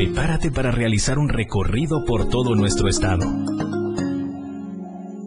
[0.00, 3.26] Prepárate para realizar un recorrido por todo nuestro estado.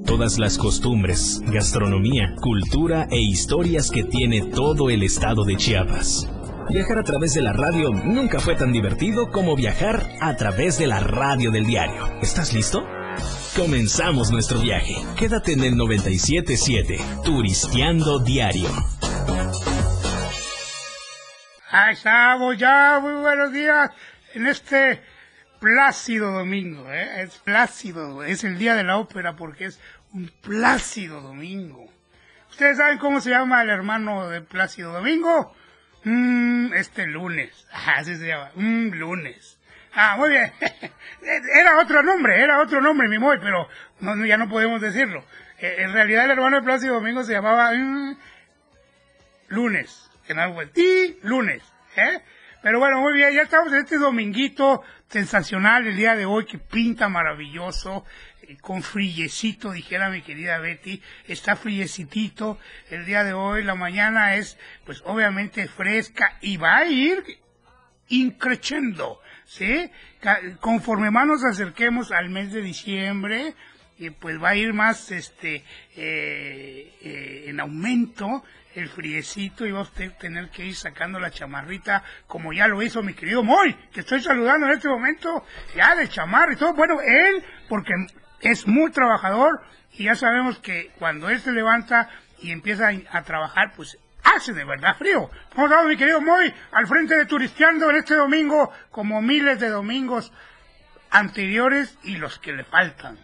[0.04, 6.28] Todas las costumbres, gastronomía, cultura e historias que tiene todo el estado de Chiapas.
[6.72, 10.88] Viajar a través de la radio nunca fue tan divertido como viajar a través de
[10.88, 12.08] la radio del diario.
[12.24, 12.84] ¿Estás listo?
[13.56, 14.96] Comenzamos nuestro viaje.
[15.16, 18.70] Quédate en el 977, Turisteando Diario.
[21.70, 23.92] Ahí estamos ya, muy buenos días
[24.34, 25.02] en este
[25.60, 27.22] plácido domingo, ¿eh?
[27.22, 29.80] es plácido, es el día de la ópera porque es
[30.14, 31.90] un plácido domingo.
[32.50, 35.56] ¿Ustedes saben cómo se llama el hermano de Plácido Domingo?
[36.04, 39.58] Mm, este lunes, así se llama, un lunes.
[39.94, 40.52] Ah, muy bien.
[41.56, 43.68] Era otro nombre, era otro nombre, mi moy, pero
[44.26, 45.24] ya no podemos decirlo.
[45.60, 48.18] Eh, en realidad el hermano de Plácido Domingo se llamaba mm,
[49.50, 50.10] lunes,
[50.76, 51.64] y lunes,
[51.96, 52.22] ¿eh?
[52.64, 56.60] Pero bueno, muy bien, ya estamos en este dominguito sensacional el día de hoy que
[56.60, 58.06] pinta maravilloso,
[58.42, 62.58] eh, con frillecito, dijera mi querida Betty, está frillecitito
[62.90, 67.22] el día de hoy, la mañana es pues obviamente fresca y va a ir
[68.08, 69.92] increciendo, ¿sí?
[70.62, 73.56] Conforme más nos acerquemos al mes de diciembre,
[73.98, 75.64] y pues va a ir más este
[75.96, 78.44] eh, eh, en aumento
[78.76, 82.82] el friecito y va a usted tener que ir sacando la chamarrita como ya lo
[82.82, 86.74] hizo mi querido Moy, que estoy saludando en este momento, ya de chamarra y todo.
[86.74, 87.94] Bueno, él, porque
[88.42, 89.62] es muy trabajador
[89.94, 92.10] y ya sabemos que cuando él se levanta
[92.42, 95.30] y empieza a, trabajar, pues hace de verdad frío.
[95.54, 96.54] ¿Cómo estamos, mi querido Moy?
[96.72, 100.32] Al frente de Turisteando en este domingo, como miles de domingos
[101.10, 103.18] anteriores y los que le faltan.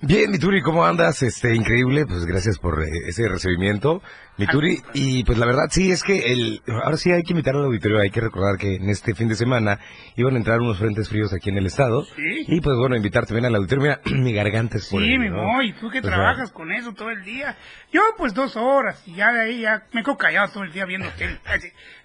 [0.00, 1.22] Bien, Mituri, ¿cómo andas?
[1.22, 4.02] Este, increíble, pues gracias por eh, ese recibimiento.
[4.36, 7.64] Mituri, y pues la verdad sí es que el, ahora sí hay que invitar al
[7.66, 9.78] auditorio, hay que recordar que en este fin de semana
[10.16, 12.04] iban a entrar unos frentes fríos aquí en el estado.
[12.04, 12.44] ¿Sí?
[12.48, 13.82] Y pues bueno, invitarte bien al auditorio.
[13.82, 15.44] Mira, mi garganta es Sí, ahí, mi ¿no?
[15.80, 17.56] Tú que Pues, trabajas con eso todo el día.
[17.92, 20.84] Yo pues dos horas y ya de ahí ya me quedo callado todo el día
[20.84, 21.38] viendo tele.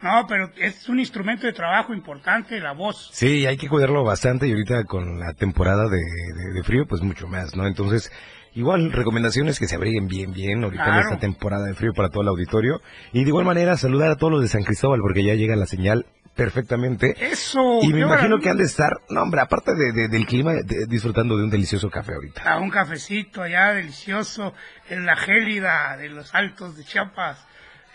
[0.02, 3.10] No, pero es un instrumento de trabajo importante, la voz.
[3.12, 7.02] Sí, hay que cuidarlo bastante y ahorita con la temporada de, de- de frío, pues
[7.02, 7.66] mucho más, ¿no?
[7.66, 8.12] Entonces,
[8.56, 12.22] igual, recomendaciones que se abriguen bien, bien ahorita en esta temporada de frío para todo
[12.24, 12.82] el auditorio.
[13.14, 15.66] Y de igual manera, saludar a todos los de San Cristóbal porque ya llega la
[15.66, 16.06] señal
[16.36, 17.16] perfectamente.
[17.20, 17.80] Eso.
[17.82, 20.86] Y me imagino que han de estar, no hombre, aparte de, de- del clima, de-
[20.88, 22.42] disfrutando de un delicioso café ahorita.
[22.54, 24.54] a un cafecito allá delicioso
[24.90, 27.46] en la gélida de los altos de Chiapas.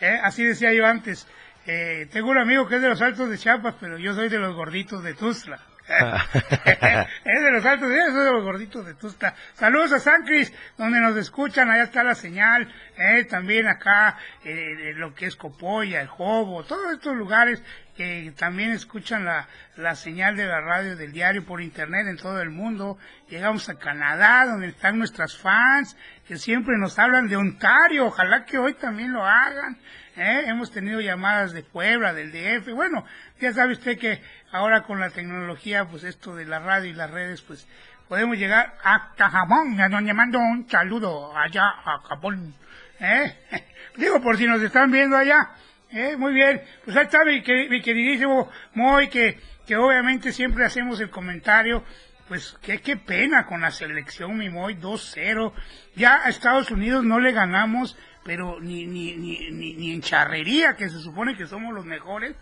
[0.01, 0.19] ¿eh?
[0.23, 1.27] Así decía yo antes.
[1.67, 4.39] Eh, tengo un amigo que es de los altos de Chiapas, pero yo soy de
[4.39, 5.59] los gorditos de Tuzla.
[7.25, 9.35] es de los altos, soy de los gorditos de Tuzla.
[9.53, 14.95] Saludos a San Cris, donde nos escuchan, allá está la señal, eh, también acá, eh,
[14.97, 17.63] lo que es Copoya, el Jobo, todos estos lugares
[17.95, 19.47] que también escuchan la,
[19.77, 22.99] la señal de la radio del diario por internet en todo el mundo.
[23.29, 25.97] Llegamos a Canadá, donde están nuestras fans,
[26.27, 28.07] que siempre nos hablan de Ontario.
[28.07, 29.79] Ojalá que hoy también lo hagan.
[30.17, 30.45] ¿Eh?
[30.47, 32.73] Hemos tenido llamadas de Puebla, del DF.
[32.73, 33.05] Bueno,
[33.41, 34.21] ya sabe usted que
[34.53, 37.67] ahora con la tecnología, pues esto de la radio y las redes, pues
[38.09, 42.55] podemos llegar hasta Japón, a donde mando un saludo allá a Japón.
[43.01, 43.37] ¿eh?
[43.97, 45.51] Digo, por si nos están viendo allá.
[45.91, 50.99] Eh, muy bien, pues ahí está mi, mi queridísimo Moy, que, que obviamente siempre hacemos
[51.01, 51.85] el comentario,
[52.27, 55.53] pues que qué pena con la selección, mi Moy, 2-0.
[55.95, 60.89] Ya a Estados Unidos no le ganamos, pero ni, ni, ni, ni, en charrería, que
[60.89, 62.35] se supone que somos los mejores.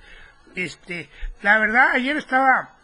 [0.55, 1.11] Este,
[1.43, 2.77] la verdad, ayer estaba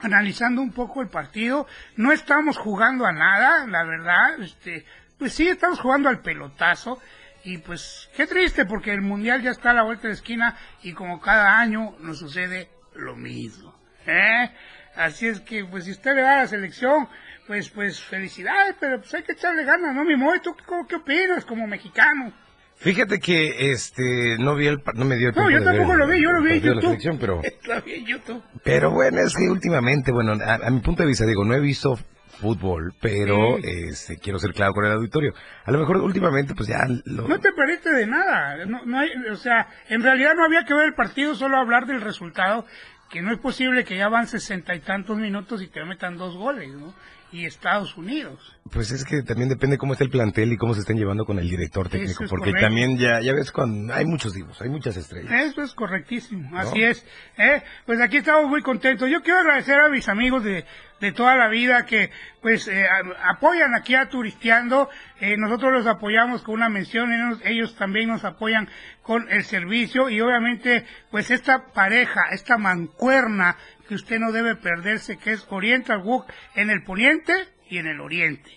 [0.00, 1.66] analizando un poco el partido,
[1.96, 4.84] no estamos jugando a nada, la verdad, este,
[5.18, 7.00] pues sí estamos jugando al pelotazo
[7.44, 10.56] y pues qué triste porque el mundial ya está a la vuelta de la esquina
[10.82, 14.50] y como cada año nos sucede lo mismo, ¿eh?
[14.96, 17.08] Así es que pues si usted le da a la selección,
[17.46, 20.40] pues pues felicidades, pero pues hay que echarle ganas, ¿no, mi Moy?
[20.40, 22.32] ¿Tú qué, qué opinas como mexicano?
[22.76, 25.98] Fíjate que este no vi el no me dio No, tiempo yo ver tampoco el-
[25.98, 27.18] lo vi, yo lo el vi en YouTube.
[27.20, 27.42] pero
[27.74, 28.42] Lo vi en YouTube.
[28.64, 31.60] Pero bueno, es que últimamente, bueno, a, a mi punto de vista, digo, no he
[31.60, 31.98] visto
[32.40, 33.62] fútbol, pero Mm.
[33.90, 35.34] este, quiero ser claro con el auditorio.
[35.66, 37.28] A lo mejor últimamente, pues ya lo...
[37.28, 38.64] No te perdiste de nada.
[38.64, 41.84] No, no hay, o sea, en realidad no había que ver el partido, solo hablar
[41.86, 42.64] del resultado,
[43.10, 46.34] que no es posible que ya van sesenta y tantos minutos y te metan dos
[46.34, 46.94] goles, ¿no?
[47.32, 48.56] Y Estados Unidos.
[48.72, 51.38] Pues es que también depende cómo está el plantel y cómo se estén llevando con
[51.38, 52.66] el director técnico, es porque correcto.
[52.66, 55.32] también ya, ya ves cuando hay muchos divos, hay muchas estrellas.
[55.32, 57.04] Eso es correctísimo, así es.
[57.38, 57.62] ¿eh?
[57.86, 59.08] Pues aquí estamos muy contentos.
[59.10, 60.64] Yo quiero agradecer a mis amigos de,
[61.00, 62.10] de toda la vida que
[62.42, 62.86] pues eh,
[63.24, 64.88] apoyan aquí a Turisteando.
[65.20, 68.68] Eh, nosotros los apoyamos con una mención, ellos, ellos, también nos apoyan
[69.02, 73.56] con el servicio y obviamente pues esta pareja, esta mancuerna
[73.90, 77.32] que usted no debe perderse, que es Oriental Walk en el poniente
[77.68, 78.48] y en el oriente.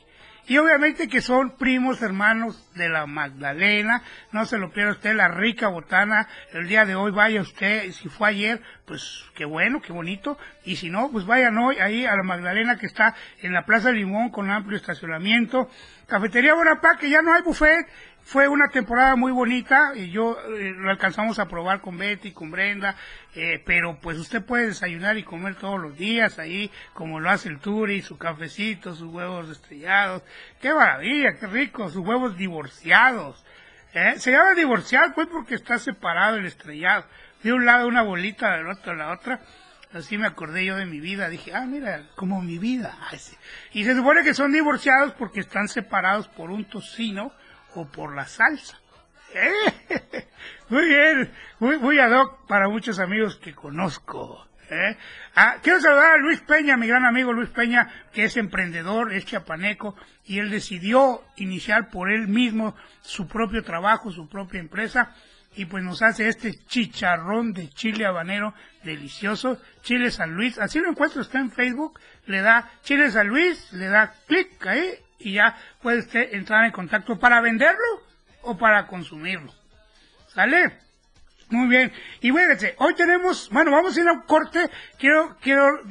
[0.46, 5.30] Y obviamente que son primos hermanos de la Magdalena, no se lo pierda usted, la
[5.30, 9.92] rica botana, el día de hoy vaya usted, si fue ayer, pues qué bueno, qué
[9.92, 13.66] bonito, y si no, pues vayan hoy ahí a la Magdalena que está en la
[13.66, 15.68] Plaza Limón con amplio estacionamiento,
[16.06, 17.88] Cafetería Bonaparte, que ya no hay buffet,
[18.24, 22.52] fue una temporada muy bonita y yo eh, lo alcanzamos a probar con Betty, con
[22.52, 22.96] Brenda,
[23.36, 27.50] eh, pero pues usted puede desayunar y comer todos los días ahí, como lo hace
[27.50, 30.24] el Turi, su cafecito, sus huevos estrellados.
[30.62, 31.90] ¡Qué maravilla, qué rico!
[31.90, 33.44] Sus huevos divorciados.
[33.94, 34.14] ¿eh?
[34.18, 37.06] Se llama divorciado pues porque está separado el estrellado.
[37.44, 39.42] De un lado una bolita, del otro la otra.
[39.94, 41.30] Así me acordé yo de mi vida.
[41.30, 42.98] Dije, ah, mira, como mi vida.
[43.74, 47.34] Y se supone que son divorciados porque están separados por un tocino
[47.76, 48.80] o por la salsa.
[49.34, 50.28] ¿Eh?
[50.70, 54.48] Muy bien, muy, muy ad hoc para muchos amigos que conozco.
[54.70, 54.98] ¿eh?
[55.36, 59.26] Ah, quiero saludar a Luis Peña, mi gran amigo Luis Peña, que es emprendedor, es
[59.26, 65.14] chapaneco, y él decidió iniciar por él mismo su propio trabajo, su propia empresa,
[65.56, 68.54] y pues nos hace este chicharrón de chile habanero
[68.84, 73.72] delicioso, Chile San Luis, así lo encuentro, está en Facebook, le da Chile San Luis,
[73.74, 78.04] le da clic ahí y ya puede usted entrar en contacto para venderlo
[78.42, 79.54] o para consumirlo.
[80.28, 80.84] ¿Sale?
[81.50, 81.92] Muy bien.
[82.22, 84.70] Y fíjense, hoy tenemos, bueno, vamos a ir a un corte.
[84.98, 85.82] Quiero, quiero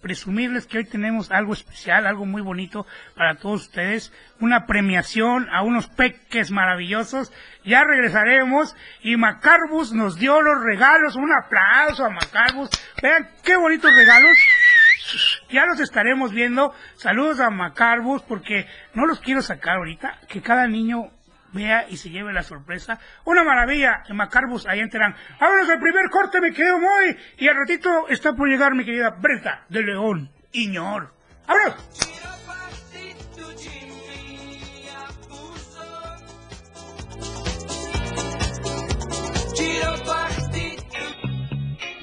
[0.00, 4.12] presumirles que hoy tenemos algo especial, algo muy bonito para todos ustedes.
[4.38, 7.32] Una premiación a unos peques maravillosos.
[7.64, 11.16] Ya regresaremos y Macarbus nos dio los regalos.
[11.16, 12.70] Un aplauso a Macarbus.
[13.02, 14.36] Vean qué bonitos regalos
[15.50, 16.74] ya los estaremos viendo.
[16.96, 20.18] Saludos a Macarbus porque no los quiero sacar ahorita.
[20.28, 21.10] Que cada niño
[21.52, 22.98] vea y se lleve la sorpresa.
[23.24, 25.14] Una maravilla Macarbus, ahí enterán.
[25.40, 27.16] Vámonos el primer corte, me quedo muy.
[27.38, 31.14] Y al ratito está por llegar mi querida Breta de León, Iñor.
[31.46, 32.04] ¡Vámonos!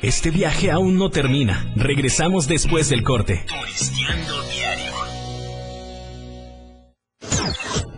[0.02, 1.72] Este viaje aún no termina.
[1.76, 3.46] Regresamos después del corte.
[3.48, 4.94] Turisteando Diario.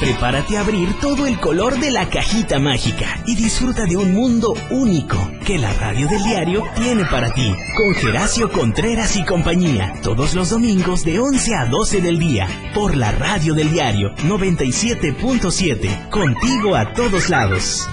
[0.00, 4.54] Prepárate a abrir todo el color de la cajita mágica y disfruta de un mundo
[4.70, 7.54] único que la radio del diario tiene para ti.
[7.76, 12.96] Con Geracio Contreras y compañía, todos los domingos de 11 a 12 del día, por
[12.96, 17.88] la radio del diario 97.7, contigo a todos lados.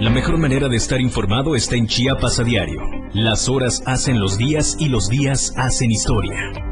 [0.00, 2.80] La mejor manera de estar informado está en Chiapas a diario.
[3.12, 6.71] Las horas hacen los días y los días hacen historia.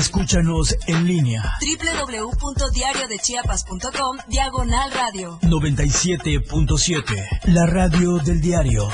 [0.00, 1.42] Escúchanos en línea.
[1.60, 8.88] www.diariodechiapas.com Diagonal Radio 97.7 La radio del diario.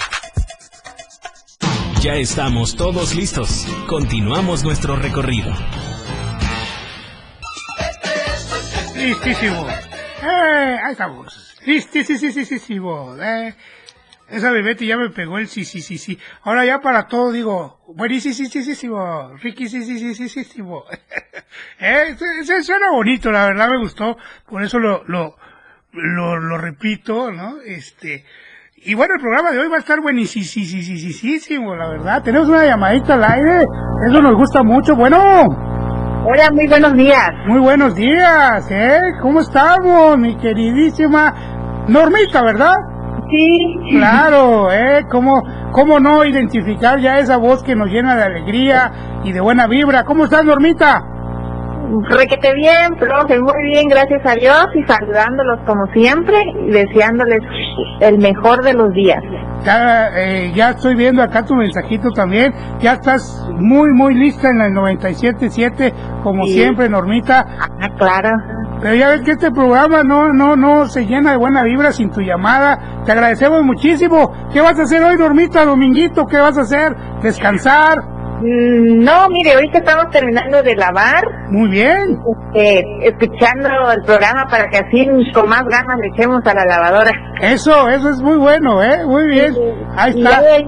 [2.02, 3.68] Ya estamos todos listos.
[3.86, 5.52] Continuamos nuestro recorrido.
[8.96, 9.68] Listísimo.
[9.68, 11.54] Eh, ahí estamos.
[11.64, 13.14] Listísimo.
[13.22, 13.54] Eh.
[14.28, 16.18] Esa de Betty ya me pegó el sí, sí, sí, sí.
[16.42, 18.88] Ahora ya para todo digo, buenísimo, sí, sí, sí, sí,
[19.42, 20.62] Ricky, sí, sí, sí, sí, sí, sí,
[21.78, 24.16] eh, se, suena bonito, la verdad me gustó,
[24.48, 25.36] por eso lo, lo,
[25.92, 27.60] lo, lo repito, ¿no?
[27.64, 28.24] Este,
[28.78, 31.38] y bueno, el programa de hoy va a estar buenísimo, sí, sí, sí, sí, sí,
[31.38, 32.22] sí, la verdad.
[32.22, 33.64] Tenemos una llamadita al aire,
[34.08, 34.94] eso nos gusta mucho.
[34.94, 35.18] Bueno.
[36.28, 37.30] Hola, muy buenos días.
[37.46, 39.00] Muy buenos días, ¿eh?
[39.22, 42.74] ¿Cómo estamos, mi queridísima Normita, verdad?
[43.30, 43.76] Sí.
[43.90, 45.04] Claro, ¿eh?
[45.10, 45.42] ¿Cómo,
[45.72, 48.92] ¿Cómo no identificar ya esa voz que nos llena de alegría
[49.24, 50.04] y de buena vibra?
[50.04, 51.02] ¿Cómo estás, Normita?
[52.08, 57.38] Requete bien, profe, muy bien, gracias a Dios y saludándolos como siempre y deseándoles
[58.00, 59.22] el mejor de los días.
[59.64, 62.52] Ya, eh, ya estoy viendo acá tu mensajito también.
[62.80, 65.92] Ya estás muy, muy lista en la 97.7,
[66.22, 66.54] como Sí.
[66.54, 67.46] siempre, Normita.
[67.80, 68.30] Ah, claro.
[68.80, 72.10] Pero ya ves que este programa no, no, no se llena de buena vibra sin
[72.10, 73.02] tu llamada.
[73.04, 74.32] Te agradecemos muchísimo.
[74.52, 76.26] ¿Qué vas a hacer hoy, Normita, dominguito?
[76.26, 76.94] ¿Qué vas a hacer?
[77.22, 77.98] ¿Descansar?
[78.42, 82.18] Mm, No, mire, ahorita estamos terminando de lavar, Muy bien.
[82.54, 87.12] eh, escuchando el programa para que así con más ganas le echemos a la lavadora.
[87.40, 89.06] Eso, eso es muy bueno, ¿eh?
[89.06, 89.54] Muy bien.
[89.96, 90.42] Ahí Y ya está.
[90.42, 90.64] de ahí,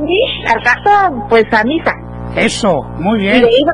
[0.47, 1.93] al caso, pues a misa.
[2.37, 3.45] Eso, muy Y de bien.
[3.45, 3.65] ahí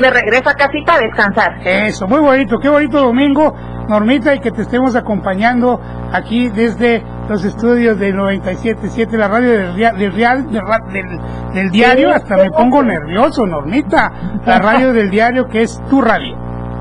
[0.00, 1.52] me regreso a casita a descansar.
[1.64, 3.54] Eso, muy bonito, qué bonito domingo,
[3.88, 5.80] Normita, y que te estemos acompañando
[6.12, 12.50] aquí desde los estudios de 97.7, la radio del, del, real- del, diario, hasta me
[12.50, 14.10] pongo nervioso, Normita,
[14.46, 16.36] la radio del diario que es tu radio.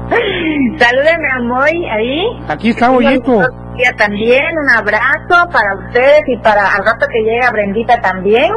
[0.78, 2.24] Salúdenme a Moy ahí.
[2.48, 2.92] Aquí está a
[3.98, 8.52] también un abrazo para ustedes y para al rato que llega Brendita también.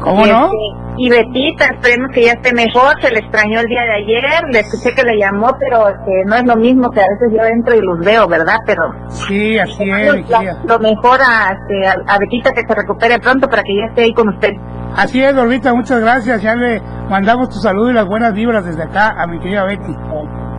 [0.00, 0.44] ¿Cómo y, no?
[0.46, 0.56] este,
[0.98, 4.60] y Betita, esperemos que ya esté mejor, se le extrañó el día de ayer, le
[4.60, 7.74] escuché que le llamó, pero que no es lo mismo que a veces yo entro
[7.74, 8.56] y los veo, ¿verdad?
[8.66, 13.18] Pero Sí, así es, la- lo mejor a, este, a, a Betita que se recupere
[13.18, 14.52] pronto para que ya esté ahí con usted.
[14.96, 18.82] Así es, Normita, muchas gracias, ya le mandamos tu saludo y las buenas vibras desde
[18.82, 19.92] acá a mi querida Betty.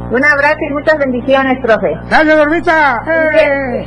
[0.10, 1.88] Un abrazo y muchas bendiciones, profe.
[2.08, 3.02] Gracias, Normita.
[3.06, 3.86] ¡Eh!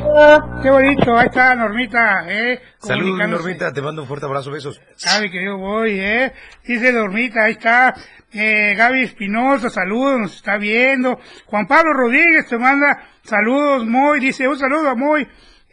[0.63, 2.61] Qué bonito, ahí está Normita, ¿eh?
[2.79, 3.27] Saludos.
[3.27, 4.83] Normita, te mando un fuerte abrazo, besos.
[4.97, 6.33] Sabe que yo voy, ¿eh?
[6.67, 7.95] Dice Dormita, ahí está.
[8.33, 11.19] Eh, Gaby Espinosa, saludos, nos está viendo.
[11.47, 14.21] Juan Pablo Rodríguez te manda saludos, Moy.
[14.21, 15.27] Dice, un saludo a Moy.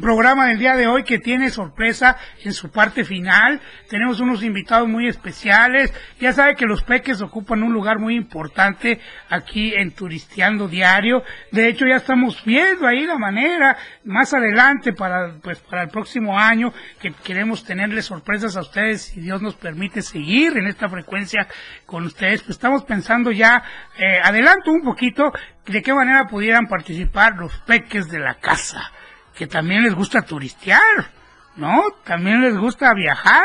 [0.00, 3.60] programa del día de hoy que tiene sorpresa en su parte final.
[3.88, 5.92] Tenemos unos invitados muy especiales.
[6.20, 11.22] Ya sabe que los peques ocupan un lugar muy importante aquí en Turisteando Diario.
[11.52, 16.38] De hecho, ya estamos viendo ahí la manera más adelante para, pues, para el próximo
[16.38, 21.46] año que queremos tenerles sorpresas a ustedes si Dios nos permite seguir en esta frecuencia
[21.86, 22.42] con ustedes.
[22.42, 23.62] Pues estamos pensando ya,
[23.96, 25.32] eh, adelanto un poquito,
[25.66, 28.92] de qué manera pudieran participar los peques de la casa
[29.36, 31.10] que también les gusta turistear,
[31.56, 31.82] ¿no?
[32.04, 33.44] También les gusta viajar.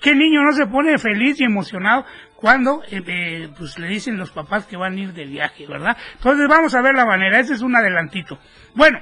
[0.00, 2.04] ¿Qué niño no se pone feliz y emocionado
[2.36, 5.96] cuando eh, eh, pues le dicen los papás que van a ir de viaje, ¿verdad?
[6.14, 8.38] Entonces vamos a ver la manera, ese es un adelantito.
[8.74, 8.98] Bueno,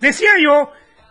[0.00, 0.70] decía yo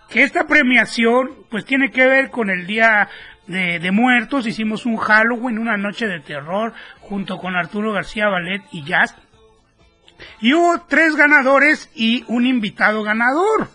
[0.09, 3.09] que esta premiación pues tiene que ver con el día
[3.47, 8.61] de, de muertos, hicimos un Halloween, una noche de terror junto con Arturo García Ballet
[8.71, 9.15] y Jazz.
[10.39, 13.69] Y hubo tres ganadores y un invitado ganador.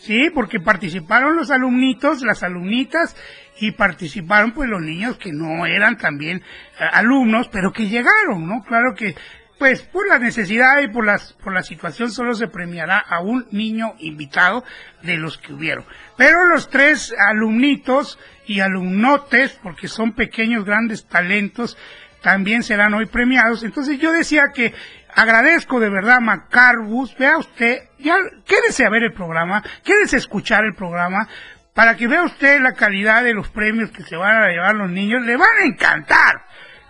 [0.00, 3.14] Sí, porque participaron los alumnitos, las alumnitas,
[3.60, 8.64] y participaron pues los niños que no eran también eh, alumnos, pero que llegaron, ¿no?
[8.64, 9.14] Claro que,
[9.58, 13.46] pues por la necesidad y por las, por la situación solo se premiará a un
[13.50, 14.64] niño invitado
[15.02, 15.84] de los que hubieron.
[16.16, 21.76] Pero los tres alumnitos y alumnotes, porque son pequeños grandes talentos,
[22.22, 23.62] también serán hoy premiados.
[23.62, 24.72] Entonces yo decía que
[25.14, 30.18] agradezco de verdad a Macarbus, vea usted, ya quédese a ver el programa, quédese a
[30.18, 31.28] escuchar el programa,
[31.74, 34.90] para que vea usted la calidad de los premios que se van a llevar los
[34.90, 36.44] niños, le van a encantar,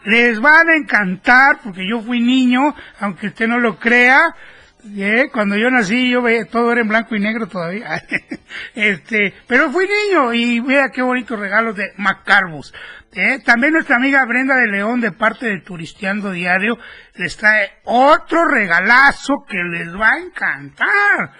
[0.04, 4.34] les van a encantar, porque yo fui niño, aunque usted no lo crea,
[4.96, 8.02] Eh, Cuando yo nací, yo veía, todo era en blanco y negro todavía.
[8.74, 12.72] este, pero fui niño y vea qué bonitos regalos de Macarbus.
[13.12, 16.78] Eh, También nuestra amiga Brenda de León, de parte de Turisteando Diario,
[17.14, 21.32] les trae otro regalazo que les va a encantar.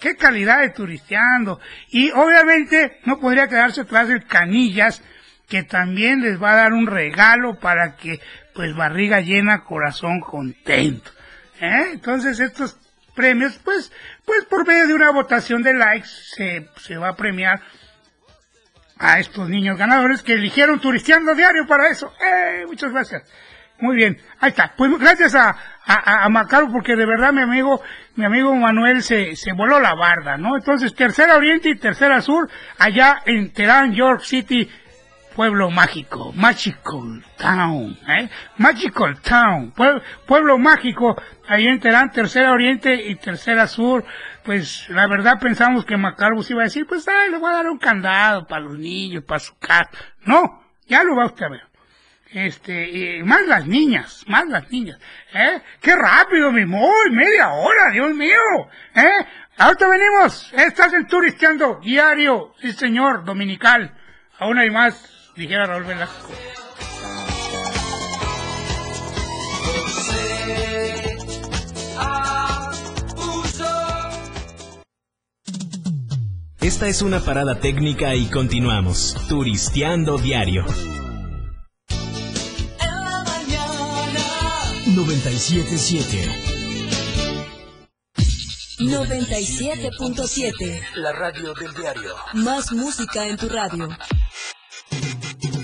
[0.00, 1.60] Qué calidad de turisteando.
[1.88, 5.02] Y obviamente no podría quedarse atrás el Canillas,
[5.48, 8.20] que también les va a dar un regalo para que,
[8.54, 11.10] pues, barriga llena, corazón contento.
[11.60, 11.90] ¿Eh?
[11.92, 12.78] Entonces estos
[13.18, 13.92] premios, pues,
[14.24, 17.60] pues por medio de una votación de likes se, se va a premiar
[18.96, 22.12] a estos niños ganadores que eligieron Turisteando Diario para eso.
[22.20, 22.64] ¡Eh!
[22.66, 23.22] Muchas gracias.
[23.80, 24.72] Muy bien, ahí está.
[24.76, 27.80] Pues gracias a, a, Macaro porque de verdad mi amigo,
[28.14, 30.56] mi amigo Manuel se, se voló la barda, ¿no?
[30.56, 32.48] Entonces, Tercera Oriente y Tercera Sur,
[32.78, 34.68] allá en Terán, York City,
[35.38, 38.28] pueblo mágico, Magical Town, ¿eh?
[38.56, 41.14] Magical Town, pue- pueblo mágico,
[41.46, 44.04] ahí en Tercera Oriente y Tercera Sur,
[44.42, 47.68] pues la verdad pensamos que Macarbus iba a decir, pues ay, le voy a dar
[47.68, 49.88] un candado para los niños, para su casa.
[50.22, 51.62] No, ya lo va usted a ver.
[52.32, 54.98] Este, y más las niñas, más las niñas,
[55.32, 55.62] ¿eh?
[55.80, 57.10] ¡Qué rápido, mi muy!
[57.12, 58.40] ¡Media hora, Dios mío!
[58.92, 59.24] ¿Eh?
[59.56, 63.94] Ahorita venimos, estás en Turisteando Diario, sí señor, dominical.
[64.40, 66.32] Aún hay más, dijera Raúl Velasco.
[76.60, 79.16] Esta es una parada técnica y continuamos.
[79.28, 80.66] Turisteando Diario.
[84.86, 86.48] 977.
[88.80, 90.82] 97.7.
[90.96, 92.14] La radio del diario.
[92.34, 93.88] Más música en tu radio.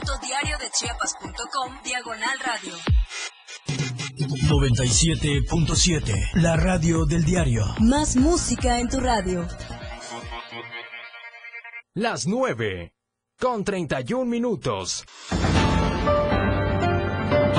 [0.00, 2.74] www.diariodechiapas.com Diagonal radio.
[4.48, 6.30] 97.7.
[6.34, 7.64] La radio del diario.
[7.80, 9.46] Más música en tu radio.
[11.94, 12.92] Las 9.
[13.38, 15.04] Con 31 minutos.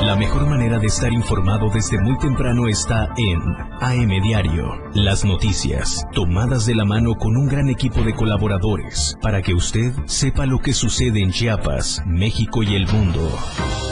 [0.01, 3.39] La mejor manera de estar informado desde muy temprano está en
[3.81, 4.81] AM Diario.
[4.95, 9.93] Las noticias, tomadas de la mano con un gran equipo de colaboradores, para que usted
[10.07, 13.29] sepa lo que sucede en Chiapas, México y el mundo.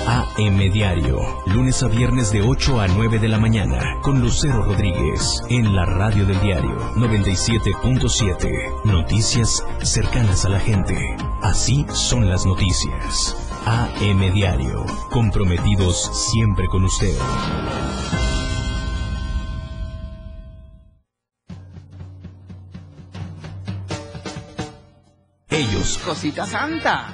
[0.08, 5.44] AM Diario, lunes a viernes de 8 a 9 de la mañana, con Lucero Rodríguez,
[5.50, 8.84] en la radio del diario 97.7.
[8.84, 10.96] Noticias cercanas a la gente.
[11.44, 13.49] Así son las noticias.
[13.66, 15.98] AM Diario, comprometidos
[16.32, 17.16] siempre con usted.
[25.50, 27.14] Ellos, Cosita Santa.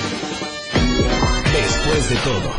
[1.53, 2.51] Después de todo,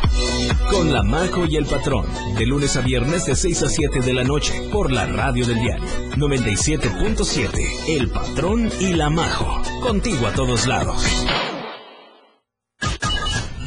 [0.71, 2.05] con La Majo y el Patrón,
[2.37, 5.61] de lunes a viernes de 6 a 7 de la noche, por la radio del
[5.61, 11.03] diario 97.7, El Patrón y La Majo, contigo a todos lados.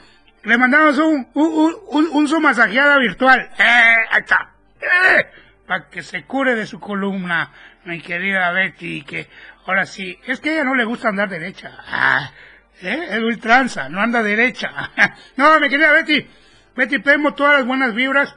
[0.43, 3.95] Le mandamos un, un, un, un su masajeada virtual, ¡eh!
[4.11, 4.51] ahí está.
[4.81, 5.25] ¡eh!
[5.67, 7.51] Para que se cure de su columna,
[7.85, 9.27] mi querida Betty, que
[9.65, 11.71] ahora sí, es que ella no le gusta andar derecha.
[11.87, 12.31] Ah,
[12.81, 13.07] ¿Eh?
[13.11, 14.71] Es no anda derecha.
[15.37, 16.25] no, mi querida Betty,
[16.75, 18.35] Betty Pemo, todas las buenas vibras.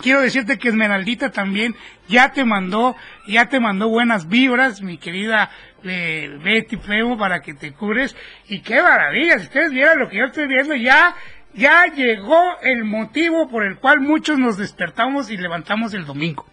[0.00, 1.74] Quiero decirte que Esmeraldita también
[2.06, 5.50] ya te mandó, ya te mandó buenas vibras, mi querida
[5.82, 8.16] eh, Betty Pemo, para que te cures.
[8.48, 11.14] Y qué maravilla, si ustedes vieran lo que yo estoy viendo, ya,
[11.54, 16.46] ya llegó el motivo por el cual muchos nos despertamos y levantamos el domingo.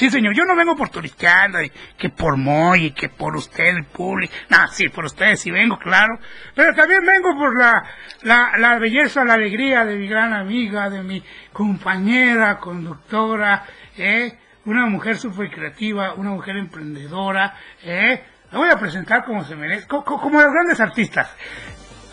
[0.00, 1.58] Sí, señor, yo no vengo por turisteando,
[1.98, 4.32] que por Moy, que por usted, el público.
[4.48, 6.18] No, sí, por ustedes sí vengo, claro.
[6.54, 7.84] Pero también vengo por la,
[8.22, 13.62] la, belleza, la alegría de mi gran amiga, de mi compañera, conductora,
[13.98, 14.38] ¿eh?
[14.64, 18.24] Una mujer súper creativa, una mujer emprendedora, ¿eh?
[18.52, 21.30] La voy a presentar como se merece, co- co- como, los grandes artistas.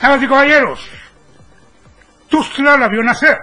[0.02, 0.92] Damas y caballeros,
[2.28, 3.38] Tustla la vio nacer.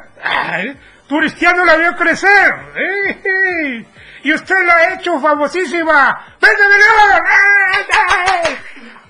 [1.09, 2.55] Turistiano la vio crecer.
[2.77, 3.87] ¿eh?
[4.25, 6.19] Y usted la ha hecho famosísima.
[6.41, 6.47] ¡Eh!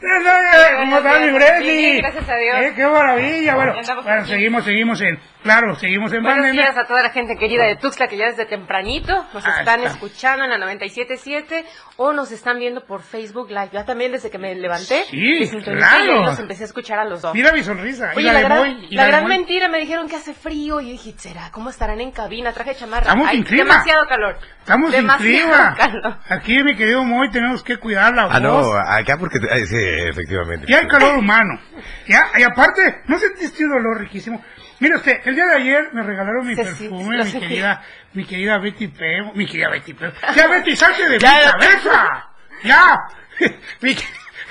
[0.03, 0.77] ¡Eh!
[0.81, 1.64] ¿Cómo está mi Brady?
[1.64, 2.57] Bien, gracias a Dios.
[2.61, 2.72] ¿Eh?
[2.74, 3.55] ¡Qué maravilla!
[3.55, 3.74] Bueno,
[4.27, 5.18] seguimos, seguimos en...
[5.44, 6.62] Claro, seguimos en Buenos pandemia.
[6.62, 9.80] días a toda la gente querida de Tuxtla que ya desde tempranito nos Ah, están
[9.80, 9.92] está.
[9.92, 11.64] escuchando en la 97.7
[11.98, 13.68] o nos están viendo por Facebook Live.
[13.70, 16.22] Ya también desde que me levanté, Sí, me claro.
[16.22, 17.35] y los empecé a escuchar a los dos.
[17.35, 18.12] Mira mi sonrisa.
[18.14, 20.33] y Oye, la, la, de gran, Moy, y la gran mentira, me dijeron que hace
[20.33, 21.50] frío y yo dije, ¿será?
[21.52, 22.52] ¿Cómo estarán en cabina?
[22.54, 23.02] Traje chamarra.
[23.02, 23.64] Estamos Ay, sin clima.
[23.64, 24.38] Demasiado calor.
[24.61, 25.74] Estamos sin demasiado clima.
[25.76, 26.18] calor.
[26.30, 29.37] Aquí, mi querido Moy, tenemos que cuidar la Ah, no, acá porque...
[29.50, 29.76] eh, sí,
[30.09, 30.66] efectivamente.
[30.68, 31.61] Ya hay calor humano.
[32.09, 34.42] Ya, y aparte, ¿no sentiste un olor riquísimo?
[34.85, 38.59] Mire usted, el día de ayer me regalaron mi perfume, lo mi querida, mi querida
[38.59, 40.12] Betty Pemo, mi querida Betty Pemo.
[40.37, 42.29] Ya Betty, salte de mi cabeza.
[42.64, 42.99] Ya.
[43.81, 43.97] mi,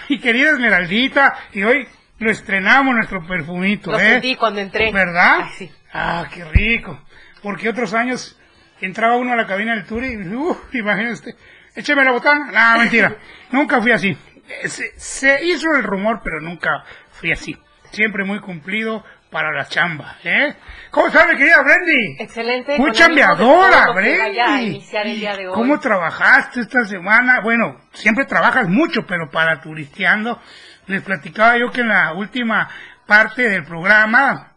[0.09, 4.09] mi querida Esmeraldita, y hoy lo estrenamos nuestro perfumito, Lo ¿eh?
[4.09, 4.91] sentí cuando entré.
[4.91, 5.41] ¿Verdad?
[5.43, 5.71] Ay, sí.
[5.93, 6.99] Ah, qué rico.
[7.43, 8.35] Porque otros años
[8.81, 11.31] entraba uno a la cabina del tour y, uh, imagínese usted,
[11.75, 12.73] écheme la botana.
[12.73, 13.15] No, mentira.
[13.51, 14.17] nunca fui así.
[14.63, 17.55] Eh, Se, se hizo el rumor, pero nunca fui así.
[17.91, 20.53] Siempre muy cumplido para la chamba, ¿eh?
[20.91, 22.17] ¿Cómo está mi querida Brendy?
[22.19, 22.77] Excelente.
[22.77, 24.67] Muy chambeadora, Brendy.
[24.67, 25.53] iniciar el día de hoy.
[25.55, 27.41] ¿Cómo trabajaste esta semana?
[27.41, 30.39] Bueno, siempre trabajas mucho, pero para turisteando,
[30.85, 32.69] les platicaba yo que en la última
[33.07, 34.53] parte del programa,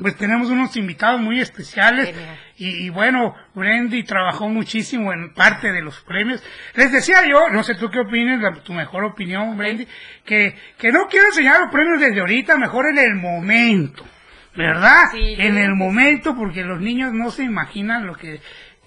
[0.00, 2.38] pues tenemos unos invitados muy especiales Genial.
[2.56, 6.42] Y, y bueno, Brendy trabajó muchísimo en parte de los premios.
[6.74, 9.86] Les decía yo, no sé tú qué opinas, la- tu mejor opinión, Brendy,
[10.24, 14.04] que, que no quiero enseñar los premios desde ahorita, mejor en el momento,
[14.56, 15.04] ¿verdad?
[15.12, 18.40] Sí, en el momento, porque los niños no se imaginan lo que,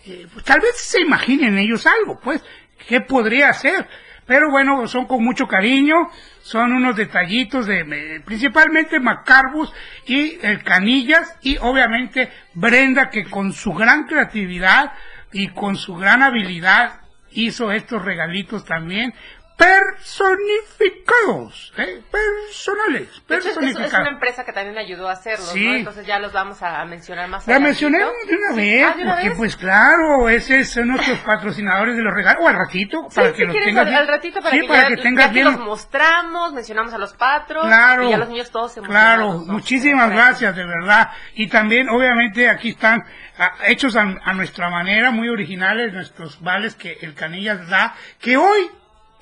[0.05, 2.43] eh, pues, tal vez se imaginen ellos algo, pues,
[2.87, 3.85] ¿qué podría ser?
[4.27, 5.95] Pero bueno, son con mucho cariño,
[6.41, 9.73] son unos detallitos de, eh, principalmente Macarbus
[10.05, 14.91] y el Canillas y obviamente Brenda que con su gran creatividad
[15.31, 19.13] y con su gran habilidad hizo estos regalitos también
[19.57, 22.01] personificados, ¿eh?
[22.11, 23.93] personales, hecho, es, personificados.
[23.99, 25.65] una empresa que también ayudó a hacerlos, Sí.
[25.65, 25.73] ¿no?
[25.75, 27.89] Entonces ya los vamos a mencionar más La adelantito.
[27.89, 29.37] mencioné de una vez, Ah, ¿de una porque vez?
[29.37, 33.45] pues claro, ese son nuestros patrocinadores de los regalos, o al ratito, Sí, para que
[33.45, 35.45] los tengas al, al ratito para que, para ya, que tengas ya que bien.
[35.45, 38.07] los mostramos, mencionamos a los patros Claro.
[38.07, 41.09] y ya los niños todos se Claro, muchísimas gracias, de verdad.
[41.33, 43.03] Y también, obviamente, aquí están
[43.39, 48.37] ah, hechos a, a nuestra manera, muy originales, nuestros vales que el Canillas da, que
[48.37, 48.69] hoy,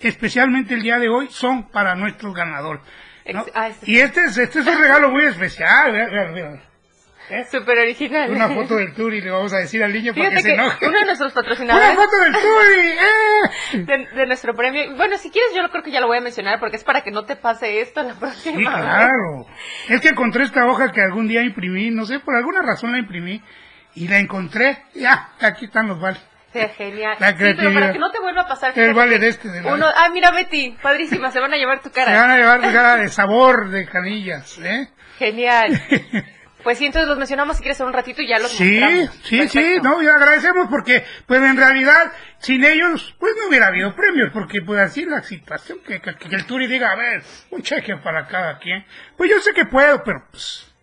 [0.07, 2.81] especialmente el día de hoy, son para nuestros ganadores.
[3.53, 5.91] ah, este y este es, este es un regalo muy especial.
[5.91, 6.61] vea, vea, vea.
[7.27, 7.43] ¿Eh?
[7.51, 8.29] Súper original.
[8.29, 10.53] Una foto del tour y le vamos a decir al niño para que Fíjate se
[10.53, 10.87] enoje.
[10.87, 13.77] uno de nuestros Una patrocinadores foto del Turi, ¡eh!
[13.79, 16.21] de, de nuestro premio, bueno, si quieres yo lo creo que ya lo voy a
[16.21, 18.67] mencionar porque es para que no te pase esto la próxima Sí, vez.
[18.75, 19.47] claro.
[19.89, 22.99] Es que encontré esta hoja que algún día imprimí, no sé, por alguna razón la
[22.99, 23.41] imprimí
[23.95, 24.83] y la encontré.
[24.93, 26.23] Ya, aquí están los vales.
[26.77, 27.17] Genial.
[27.19, 27.73] La sí, pero creatividad.
[27.81, 28.77] para que no te vuelva a pasar.
[28.79, 31.81] El vale de este, de la- Uno, ah, mira Betty, padrísima, se van a llevar
[31.81, 32.33] tu Se van cara.
[32.33, 34.89] a llevar cara de sabor de canillas, ¿eh?
[35.17, 35.79] Genial.
[36.65, 39.19] Pues sí, entonces los mencionamos si quieres en un ratito y ya los Sí, mostramos.
[39.23, 43.95] sí, sí, no, y agradecemos porque, pues en realidad, sin ellos, pues no hubiera habido
[43.95, 47.61] premios, porque pues así la situación, que, que, que el Turi diga, a ver, un
[47.61, 48.83] cheque para cada quien,
[49.15, 50.73] pues yo sé que puedo, pero pues,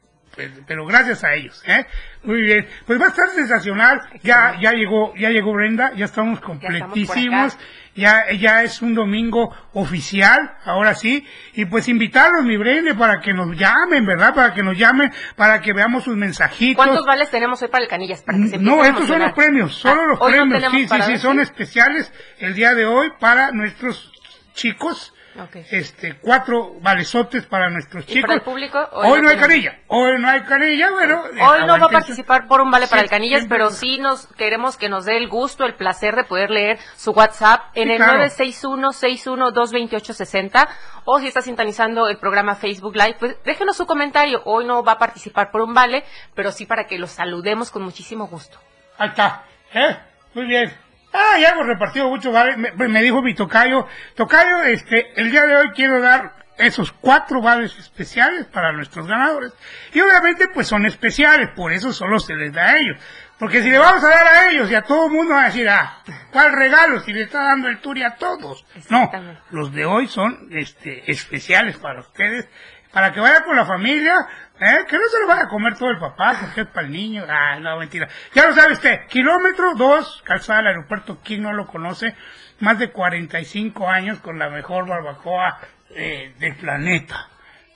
[0.66, 1.86] pero gracias a ellos, ¿eh?
[2.24, 6.40] Muy bien, pues va a estar sensacional, ya, ya llegó, ya llegó Brenda, ya estamos
[6.40, 7.58] completísimos,
[7.94, 13.34] ya, ya es un domingo oficial, ahora sí, y pues invitarlos, mi Brende, para que
[13.34, 14.34] nos llamen, ¿verdad?
[14.34, 16.76] Para que nos llamen, para que veamos sus mensajitos.
[16.84, 18.22] ¿Cuántos vales tenemos hoy para el Canillas?
[18.22, 21.02] Para que se no, estos son los premios, solo Ah, los no premios, sí, sí,
[21.06, 24.12] sí, son especiales el día de hoy para nuestros
[24.54, 25.12] chicos.
[25.40, 25.56] Ok.
[25.70, 28.22] Este, cuatro valesotes para nuestros ¿Y chicos.
[28.22, 28.78] para el público?
[28.92, 31.22] Hoy, no hay canilla, hoy no hay canilla, bueno.
[31.22, 33.98] Hoy no va a participar por un vale para Sí, el Canillas, siempre pero sí
[33.98, 37.88] nos queremos que nos dé el gusto, el placer de poder leer su WhatsApp en
[37.88, 38.24] Sí, el claro.
[38.24, 40.68] 961-61-228-60
[41.04, 44.42] o si está sintonizando el programa Facebook Live, pues déjenos su comentario.
[44.44, 47.82] Hoy no va a participar por un vale, pero sí para que los saludemos con
[47.82, 48.58] muchísimo gusto.
[48.98, 49.96] Ahí está, ¿eh?
[50.34, 50.72] Muy bien.
[51.12, 52.57] Ah, ya hemos repartido mucho, vale.
[52.57, 53.87] Me, me dijo mi tocayo.
[54.14, 59.53] Tocayo, este, el día de hoy quiero dar esos cuatro vales especiales para nuestros ganadores.
[59.92, 62.96] Y obviamente, pues son especiales, por eso solo se les da a ellos.
[63.38, 65.46] Porque si le vamos a dar a ellos y a todo el mundo va a
[65.46, 65.98] decir, ah,
[66.31, 68.64] ¿cuál regalo si le está dando el Turi a todos?
[68.88, 69.11] No,
[69.51, 72.48] los de hoy son este, especiales para ustedes,
[72.92, 74.14] para que vaya con la familia,
[74.62, 74.87] ¿eh?
[74.88, 77.25] que no se lo vaya a comer todo el papá, porque es para el niño.
[77.29, 78.09] Ah, no, mentira.
[78.35, 82.14] Ya lo sabe usted, kilómetro 2, calzada del aeropuerto, ¿quién no lo conoce?
[82.61, 85.59] Más de 45 años con la mejor barbacoa
[85.90, 87.29] eh, del planeta.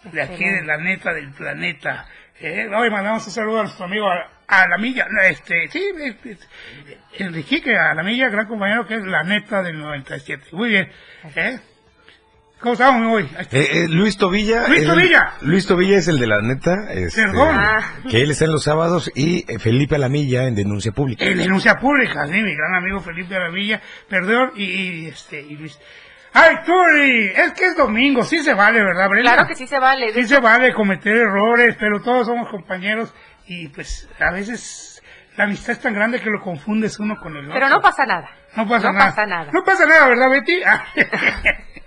[0.05, 2.07] De aquí, de la neta del planeta.
[2.38, 5.83] Eh, hoy mandamos un saludo a nuestro amigo a, la milla, este, sí,
[7.18, 10.51] Enrique, a la milla, gran compañero que es la neta del 97.
[10.53, 10.92] Muy bien,
[11.35, 11.59] ¿eh?
[12.66, 13.31] ¿Cómo estamos hoy?
[13.52, 14.66] Eh, eh, Luis Tobilla.
[14.66, 15.33] Luis es el- Tobilla.
[15.42, 16.74] Luis Tobilla es el de la neta.
[16.90, 17.57] este, Perdón.
[17.57, 17.79] Ah.
[18.11, 21.24] Que él está en los sábados y eh, Felipe Alamilla en denuncia pública.
[21.24, 25.79] En denuncia pública, sí, mi gran amigo Felipe Aravilla, perdón, y, y, este, y Luis.
[26.33, 29.35] Ay, Turi, es que es domingo, sí se vale, ¿verdad, Brenda?
[29.35, 30.12] Claro que sí se vale.
[30.12, 33.14] Sí se vale cometer errores, pero todos somos compañeros
[33.46, 35.05] y pues a veces
[35.37, 37.55] la amistad es tan grande que lo confundes uno con el otro.
[37.55, 38.29] Pero no pasa nada.
[38.57, 39.11] No pasa no nada.
[39.11, 39.50] pasa nada.
[39.52, 40.61] No pasa nada, ¿verdad, Betty?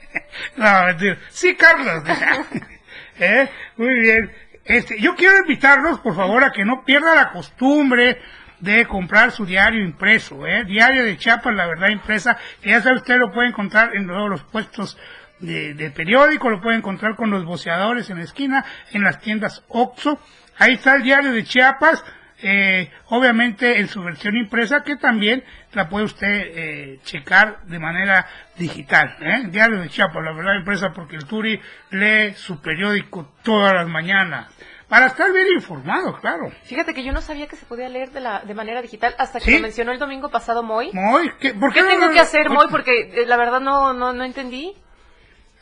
[1.30, 2.04] Sí, Carlos.
[3.20, 3.50] ¿Eh?
[3.78, 4.32] Muy bien.
[4.65, 8.22] Este, yo quiero invitarlos, por favor, a que no pierda la costumbre
[8.60, 10.63] de comprar su diario impreso, ¿eh?
[10.65, 14.30] Diario de Chiapas, la verdad impresa, que ya sabe usted lo puede encontrar en todos
[14.30, 14.98] los puestos
[15.39, 19.63] de, de periódico, lo puede encontrar con los boceadores en la esquina, en las tiendas
[19.70, 20.20] Oxxo.
[20.58, 22.04] Ahí está el diario de Chiapas,
[22.41, 28.25] eh, obviamente en su versión impresa, que también la puede usted eh, checar de manera
[28.58, 29.15] digital.
[29.21, 29.43] ¿eh?
[29.49, 31.60] Diario de Chiapas, la verdad impresa, porque el Turi
[31.91, 34.47] lee su periódico todas las mañanas.
[34.88, 36.49] Para estar bien informado, claro.
[36.63, 39.38] Fíjate que yo no sabía que se podía leer de, la, de manera digital hasta
[39.38, 39.56] que ¿Sí?
[39.58, 40.89] lo mencionó el domingo pasado Moy.
[40.93, 42.65] Moy, ¿qué, ¿por ¿Qué no- tengo que hacer, Moy?
[42.71, 44.73] Porque eh, la verdad no, no, no entendí.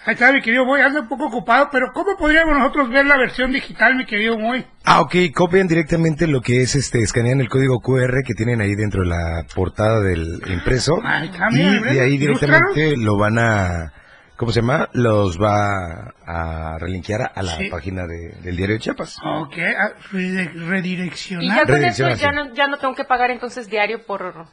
[0.07, 3.17] Ahí está, mi querido Moy, anda un poco ocupado, pero ¿cómo podríamos nosotros ver la
[3.17, 4.65] versión digital, mi querido Moy?
[4.85, 8.73] Ah, ok, copian directamente lo que es este, escanean el código QR que tienen ahí
[8.73, 13.37] dentro de la portada del impreso Ahí está, mira, y de ahí directamente lo van
[13.37, 13.91] a,
[14.37, 14.87] ¿cómo se llama?
[14.93, 17.69] Los va a relinkear a la Sí.
[17.69, 19.17] página de- del diario de Chiapas.
[19.25, 21.57] Ok, ah, rede- Y redireccionar.
[21.57, 24.45] ya con eso ya no, ya no tengo que pagar entonces diario por,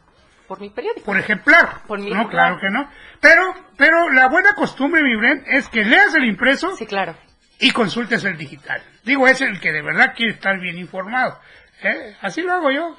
[0.47, 1.05] por mi periódico.
[1.07, 1.83] por ejemplar.
[1.87, 2.59] Por mi no, ejemplar.
[2.59, 2.91] claro que no.
[3.21, 7.15] Pero, pero la buena costumbre, mi Bren, es que leas el impreso Sí, claro.
[7.59, 8.83] y consultes el digital.
[9.05, 11.39] Digo, es el que de verdad quiere estar bien informado.
[11.83, 12.17] ¿Eh?
[12.23, 12.97] Así lo hago yo.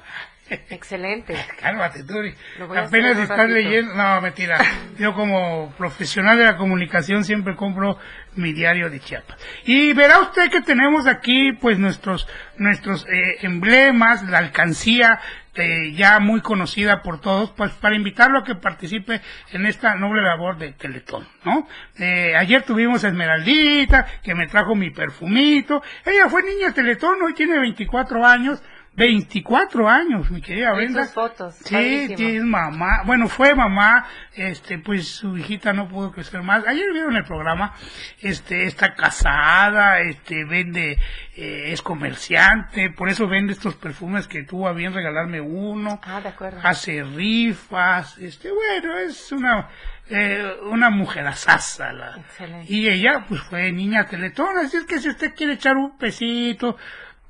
[0.70, 1.34] Excelente.
[1.60, 2.32] Cálmate, Turi.
[2.76, 3.92] Apenas estás leyendo.
[3.94, 4.58] No, mentira.
[4.98, 7.98] Yo como profesional de la comunicación siempre compro
[8.36, 9.36] mi diario de Chiapas.
[9.64, 12.28] Y verá usted que tenemos aquí pues nuestros
[12.58, 15.18] nuestros eh, emblemas, la alcancía
[15.56, 19.20] eh, ya muy conocida por todos, pues para invitarlo a que participe
[19.52, 21.66] en esta noble labor de Teletón, ¿no?
[21.98, 25.82] Eh, ayer tuvimos a Esmeraldita, que me trajo mi perfumito.
[26.04, 28.62] Ella fue niña Teletón, hoy tiene 24 años.
[28.96, 31.04] 24 años, mi querida Brenda.
[31.04, 33.02] sus fotos, Sí, sí, es mamá.
[33.04, 36.66] Bueno, fue mamá, este, pues su hijita no pudo crecer más.
[36.66, 37.74] Ayer vieron el programa,
[38.22, 40.98] este, está casada, este, vende,
[41.36, 46.00] eh, es comerciante, por eso vende estos perfumes que tuvo a bien regalarme uno.
[46.02, 46.58] Ah, de acuerdo.
[46.62, 49.68] Hace rifas, este, bueno, es una,
[50.08, 52.72] eh, una mujer asasa, la, Excelente.
[52.72, 56.78] y ella, pues fue niña teletón, así es que si usted quiere echar un pesito,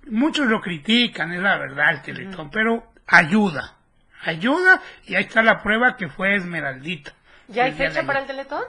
[0.06, 3.76] muchos lo critican, es la verdad, el teletón, pero ayuda,
[4.22, 7.12] ayuda, y ahí está la prueba que fue Esmeraldita.
[7.48, 8.62] ¿Ya hay fecha para el teletón?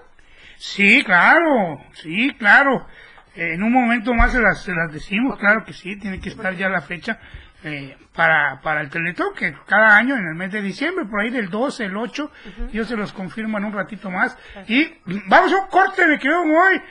[0.57, 2.87] Sí, claro, sí, claro.
[3.35, 6.29] Eh, en un momento más se las, se las decimos, claro que sí, tiene que
[6.29, 7.19] estar ya la fecha
[7.63, 11.29] eh, para, para el Teletón, que cada año en el mes de diciembre, por ahí
[11.29, 12.31] del 12, el 8,
[12.71, 14.37] yo se los confirmo en un ratito más.
[14.67, 14.91] Y
[15.27, 16.81] vamos a un corte, me quedo Moy.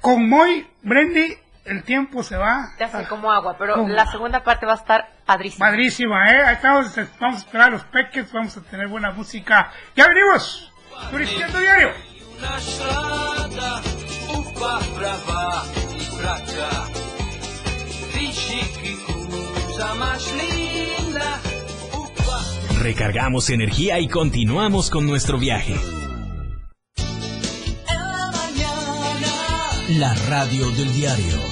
[0.00, 2.72] Con Moy, Brendy, el tiempo se va.
[2.78, 5.66] Ya sé como agua, pero la segunda parte va a estar padrísima.
[5.66, 6.42] Padrísima, ¿eh?
[6.44, 9.70] Ahí estamos, vamos a esperar a los peques, vamos a tener buena música.
[9.94, 10.72] ¡Ya venimos!
[11.10, 11.90] Turisteando Diario.
[22.80, 25.76] Recargamos energía y continuamos con nuestro viaje.
[29.98, 31.51] La radio del diario.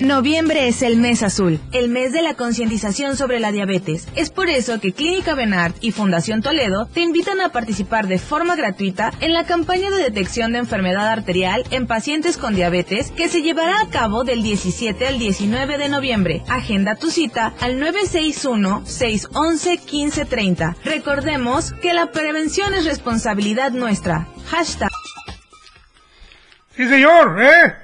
[0.00, 4.08] Noviembre es el mes azul, el mes de la concientización sobre la diabetes.
[4.16, 8.56] Es por eso que Clínica Benart y Fundación Toledo te invitan a participar de forma
[8.56, 13.42] gratuita en la campaña de detección de enfermedad arterial en pacientes con diabetes que se
[13.42, 16.44] llevará a cabo del 17 al 19 de noviembre.
[16.48, 20.76] Agenda tu cita al 961-611-1530.
[20.82, 24.28] Recordemos que la prevención es responsabilidad nuestra.
[24.46, 24.88] Hashtag.
[26.74, 27.74] Sí, señor, ¿eh?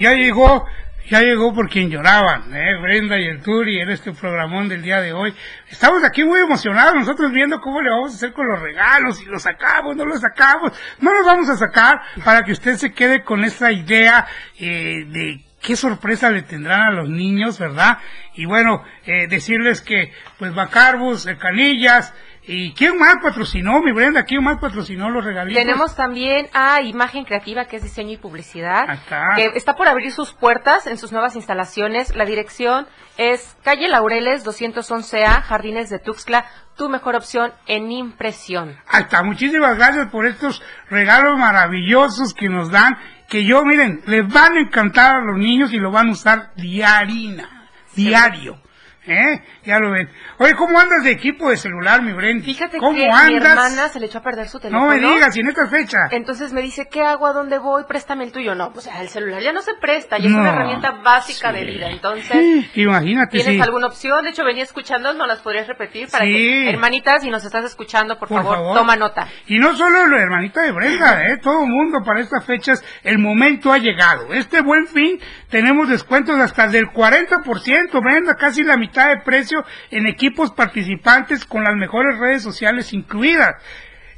[0.00, 0.66] Ya llegó,
[1.08, 2.76] ya llegó, por quien lloraban, ¿eh?
[2.80, 5.34] Brenda y el Turi en este programón del día de hoy.
[5.70, 9.24] Estamos aquí muy emocionados, nosotros viendo cómo le vamos a hacer con los regalos, si
[9.26, 10.72] los sacamos, no los sacamos.
[11.00, 14.26] No los vamos a sacar para que usted se quede con esta idea
[14.58, 17.98] eh, de qué sorpresa le tendrán a los niños, ¿verdad?
[18.34, 22.14] Y bueno, eh, decirles que, pues, Bacarbus, Canillas,
[22.46, 24.24] ¿y quién más patrocinó, mi Brenda?
[24.24, 25.62] ¿Quién más patrocinó los regalitos?
[25.62, 29.34] Tenemos también a Imagen Creativa, que es diseño y publicidad, Acá.
[29.36, 32.14] que está por abrir sus puertas en sus nuevas instalaciones.
[32.14, 38.76] La dirección es calle Laureles 211A, Jardines de Tuxtla, tu mejor opción en impresión.
[38.92, 42.96] Está, muchísimas gracias por estos regalos maravillosos que nos dan,
[43.28, 46.52] que yo, miren, les van a encantar a los niños y lo van a usar
[46.56, 48.60] diarina, diario.
[49.08, 49.40] ¿Eh?
[49.66, 50.08] Ya lo ven.
[50.38, 52.42] Oye, ¿cómo andas de equipo de celular, mi Bren?
[52.42, 53.26] Fíjate ¿Cómo que andas?
[53.28, 54.86] mi hermana se le echó a perder su teléfono.
[54.86, 56.08] No me digas, y en esta fecha.
[56.12, 57.26] Entonces me dice, ¿qué hago?
[57.26, 57.82] ¿A dónde voy?
[57.88, 58.54] Préstame el tuyo.
[58.54, 61.64] No, pues el celular ya no se presta, ya es No, una herramienta básica de
[61.64, 61.90] vida.
[61.90, 63.60] Entonces, Imagínate, ¿tienes sí.
[63.60, 64.22] alguna opción?
[64.22, 66.08] De hecho, venía escuchando, ¿no las podrías repetir?
[66.10, 66.32] Para Sí.
[66.32, 68.76] que, hermanitas, si nos estás escuchando, por, Por favor, favor.
[68.78, 69.26] toma nota.
[69.48, 71.38] Y no solo la hermanita de Brenda, ¿eh?
[71.38, 74.32] todo el mundo para estas fechas, el momento ha llegado.
[74.32, 75.18] Este buen fin
[75.50, 79.55] tenemos descuentos hasta del 40%, Brenda, casi la mitad de precio
[79.90, 83.56] en equipos participantes con las mejores redes sociales incluidas.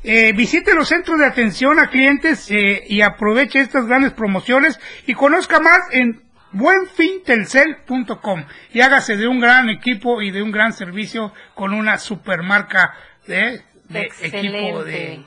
[0.04, 5.14] Eh, visite los centros de atención a clientes eh, y aproveche estas grandes promociones y
[5.14, 6.22] conozca más en
[6.52, 12.94] buenfintelcel.com y hágase de un gran equipo y de un gran servicio con una supermarca
[13.26, 15.24] de, de equipo de,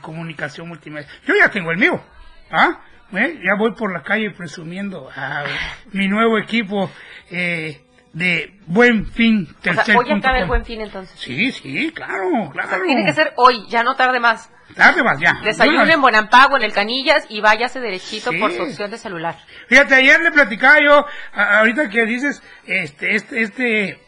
[0.00, 1.08] comunicación multimedia.
[1.26, 2.02] Yo ya tengo el mío,
[2.50, 2.80] ¿ah?
[3.12, 3.40] ¿Eh?
[3.44, 5.44] Ya voy por la calle presumiendo a
[5.92, 6.90] mi nuevo equipo
[7.30, 7.83] eh,
[8.14, 11.18] de Buen Fin O sea, hoy acaba el buen fin entonces.
[11.20, 12.84] Sí, sí, claro, O sea, claro.
[12.86, 14.50] tiene que ser hoy, ya no tarde más.
[14.74, 15.34] Tarde más ya.
[15.44, 18.38] Desayune Bueno, en Buenampago, en el Canillas y váyase derechito Sí.
[18.38, 19.36] por su opción de celular.
[19.68, 23.98] Fíjate, ayer le platicaba yo, ahorita que dices este, este, este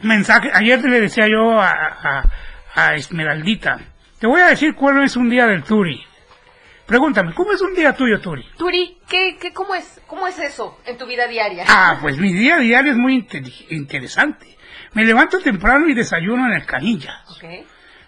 [0.00, 2.22] mensaje, ayer le decía yo a, a,
[2.74, 3.78] a Esmeraldita,
[4.20, 6.04] te voy a decir cuál es un día del Turi.
[6.86, 8.44] Pregúntame, ¿cómo es un día tuyo, Turi?
[8.56, 11.64] Turi, ¿qué, qué, cómo, es, ¿cómo es eso en tu vida diaria?
[11.66, 14.56] Ah, pues mi día diario es muy inte- interesante.
[14.92, 17.22] Me levanto temprano y desayuno en el canilla.
[17.30, 17.44] Ok.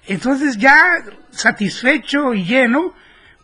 [0.06, 0.84] Entonces ya
[1.30, 2.94] satisfecho y lleno,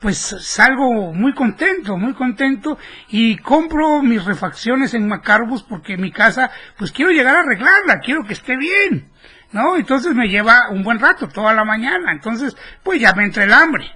[0.01, 6.51] pues salgo muy contento, muy contento y compro mis refacciones en Macarbus porque mi casa,
[6.79, 9.11] pues quiero llegar a arreglarla, quiero que esté bien,
[9.53, 9.77] ¿no?
[9.77, 13.53] Entonces me lleva un buen rato, toda la mañana, entonces pues ya me entra el
[13.53, 13.91] hambre.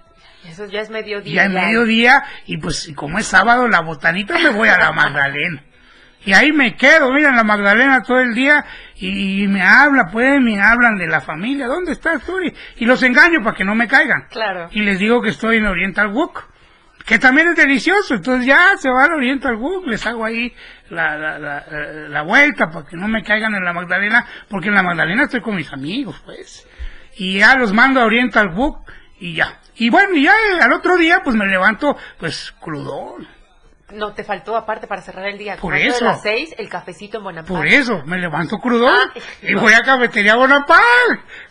[0.48, 1.34] Eso ya es mediodía.
[1.34, 5.62] Ya en mediodía, y pues como es sábado, la botanita me voy a la Magdalena.
[6.24, 8.64] Y ahí me quedo, mira, en la Magdalena todo el día,
[8.96, 12.40] y, me habla, pues, me hablan de la familia, ¿dónde estás tú?
[12.40, 12.52] Y,
[12.82, 14.26] y los engaño para que no me caigan.
[14.30, 14.68] Claro.
[14.72, 16.48] Y les digo que estoy en Oriental Walk,
[17.06, 18.16] que también es delicioso.
[18.16, 20.52] Entonces ya se va al Oriental Book, les hago ahí
[20.90, 21.64] la, la, la,
[22.08, 25.40] la vuelta para que no me caigan en la Magdalena, porque en la Magdalena estoy
[25.40, 26.66] con mis amigos, pues.
[27.16, 28.84] Y ya los mando a Oriental Book
[29.20, 29.60] y ya.
[29.76, 33.37] Y bueno, y ya al otro día pues me levanto pues crudón.
[33.90, 35.56] No, te faltó aparte para cerrar el día.
[35.56, 36.04] Por eso.
[36.04, 37.54] las seis, el cafecito en Bonaparte.
[37.54, 40.84] Por eso, me levanto crudón Ah, y voy a Cafetería Bonaparte.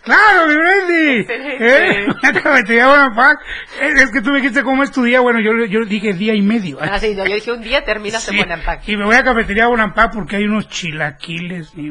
[0.04, 1.26] ¡Claro, mi Brandy!
[1.30, 2.06] ¿Eh?
[2.08, 3.44] Voy a Cafetería Bonaparte.
[3.82, 5.20] Es que tú me dijiste cómo es tu día.
[5.22, 6.78] Bueno, yo, yo dije día y medio.
[6.80, 8.92] Ah, sí, no, yo dije un día terminas Sí, en Bonaparte.
[8.92, 11.88] Y me voy a Cafetería Bonaparte porque hay unos chilaquiles, mi.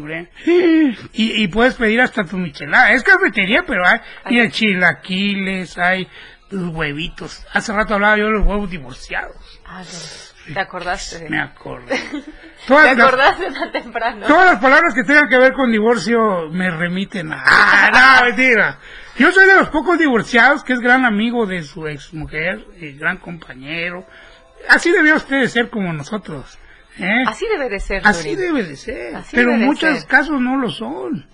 [0.47, 2.93] Y, y puedes pedir hasta tu michelada.
[2.93, 3.99] Es cafetería, pero hay,
[4.31, 6.07] mira, chilaquiles, hay
[6.49, 7.45] tus huevitos.
[7.53, 9.61] Hace rato hablaba yo de los huevos divorciados.
[9.67, 9.99] Ah, ya.
[10.53, 11.19] ¿Te acordaste?
[11.21, 11.97] de- Me acordé.
[12.11, 12.23] ¿Te
[12.67, 14.27] Todas las- acordaste tan temprano?
[14.27, 17.43] Todas las palabras que tengan que ver con divorcio me remiten a...
[17.47, 18.79] ¡Ah, no, mentira!
[19.19, 22.65] Yo soy de los pocos divorciados que es gran amigo de su ex mujer,
[22.99, 24.07] gran compañero.
[24.69, 26.59] Así debió usted de ser como nosotros.
[26.99, 27.25] ¿eh?
[27.27, 29.17] Así debe de ser, Así debe de ser.
[29.17, 30.09] Así pero de muchos ser.
[30.09, 31.27] casos no lo son.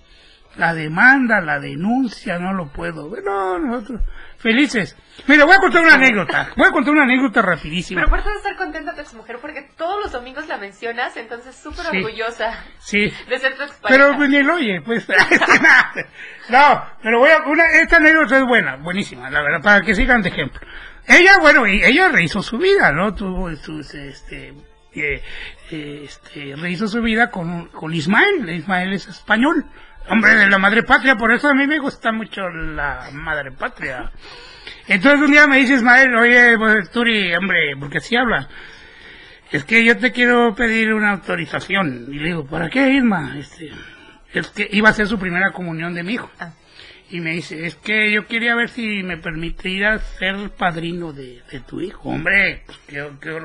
[0.57, 3.25] La demanda, la denuncia, no lo puedo ver.
[3.25, 4.01] No, nosotros
[4.37, 4.97] felices.
[5.29, 6.49] Mira, voy a contar una anécdota.
[6.57, 8.01] Voy a contar una anécdota rapidísima.
[8.01, 11.87] Pero aparte de estar contenta tu mujer porque todos los domingos la mencionas, entonces súper
[11.87, 11.97] Sí.
[11.99, 13.13] orgullosa Sí.
[13.29, 14.05] de ser tu expareja.
[14.05, 15.07] Pero pues, ni lo oye, pues.
[16.51, 20.23] no, pero voy a, una, esta anécdota es buena, buenísima, la verdad, para que sigan
[20.23, 20.61] de ejemplo.
[21.07, 23.15] Ella, bueno, y- ella rehizo su vida, ¿no?
[23.15, 24.49] Tuvo sus, este,
[24.95, 25.23] eh,
[25.71, 28.49] eh, este, rehizo su vida con, con Ismael.
[28.51, 29.67] Ismael es español,
[30.09, 34.11] hombre de la madre patria, por eso a mí me gusta mucho la madre patria.
[34.89, 38.49] Entonces un día me dice Ismael, oye, pues, Turi, hombre, porque así habla.
[39.51, 42.07] Es que yo te quiero pedir una autorización.
[42.11, 43.37] Y le digo, ¿para qué, Irma?
[43.39, 43.71] Este,
[44.33, 46.31] es que iba a ser su primera comunión de mi hijo.
[46.41, 46.53] Ah.
[47.11, 51.61] Y me dice, es que yo quería ver si me permitiría ser padrino de, de
[51.61, 52.09] tu hijo.
[52.09, 53.39] Hombre, pues, qué, qué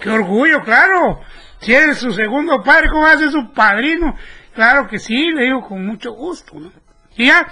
[0.00, 1.20] qué orgullo, claro.
[1.60, 4.16] Si eres su segundo padre, ¿cómo va a ser su padrino?
[4.54, 6.72] Claro que sí, le digo con mucho gusto, ¿no?
[7.16, 7.46] Y ya,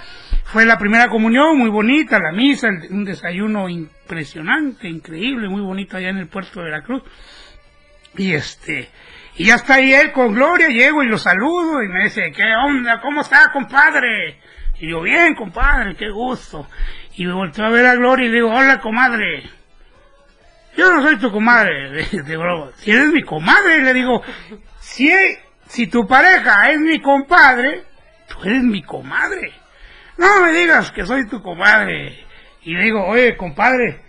[0.45, 6.09] fue la primera comunión, muy bonita, la misa, un desayuno impresionante, increíble, muy bonito allá
[6.09, 7.03] en el puerto de Veracruz.
[8.17, 8.89] Y este,
[9.35, 12.43] y ya está ahí él con Gloria, llego y lo saludo y me dice, ¿qué
[12.55, 12.99] onda?
[13.01, 14.39] ¿Cómo está, compadre?
[14.79, 16.67] Y yo, bien, compadre, qué gusto.
[17.15, 19.49] Y me volteo a ver a Gloria y le digo, hola, comadre.
[20.75, 22.71] Yo no soy tu comadre, de, de broma.
[22.77, 24.21] Si eres mi comadre, le digo,
[24.79, 25.11] si,
[25.71, 27.85] si tu pareja es mi compadre,
[28.27, 29.53] tú eres mi comadre.
[30.17, 32.25] No me digas que soy tu comadre.
[32.63, 34.01] Y le digo, oye, compadre,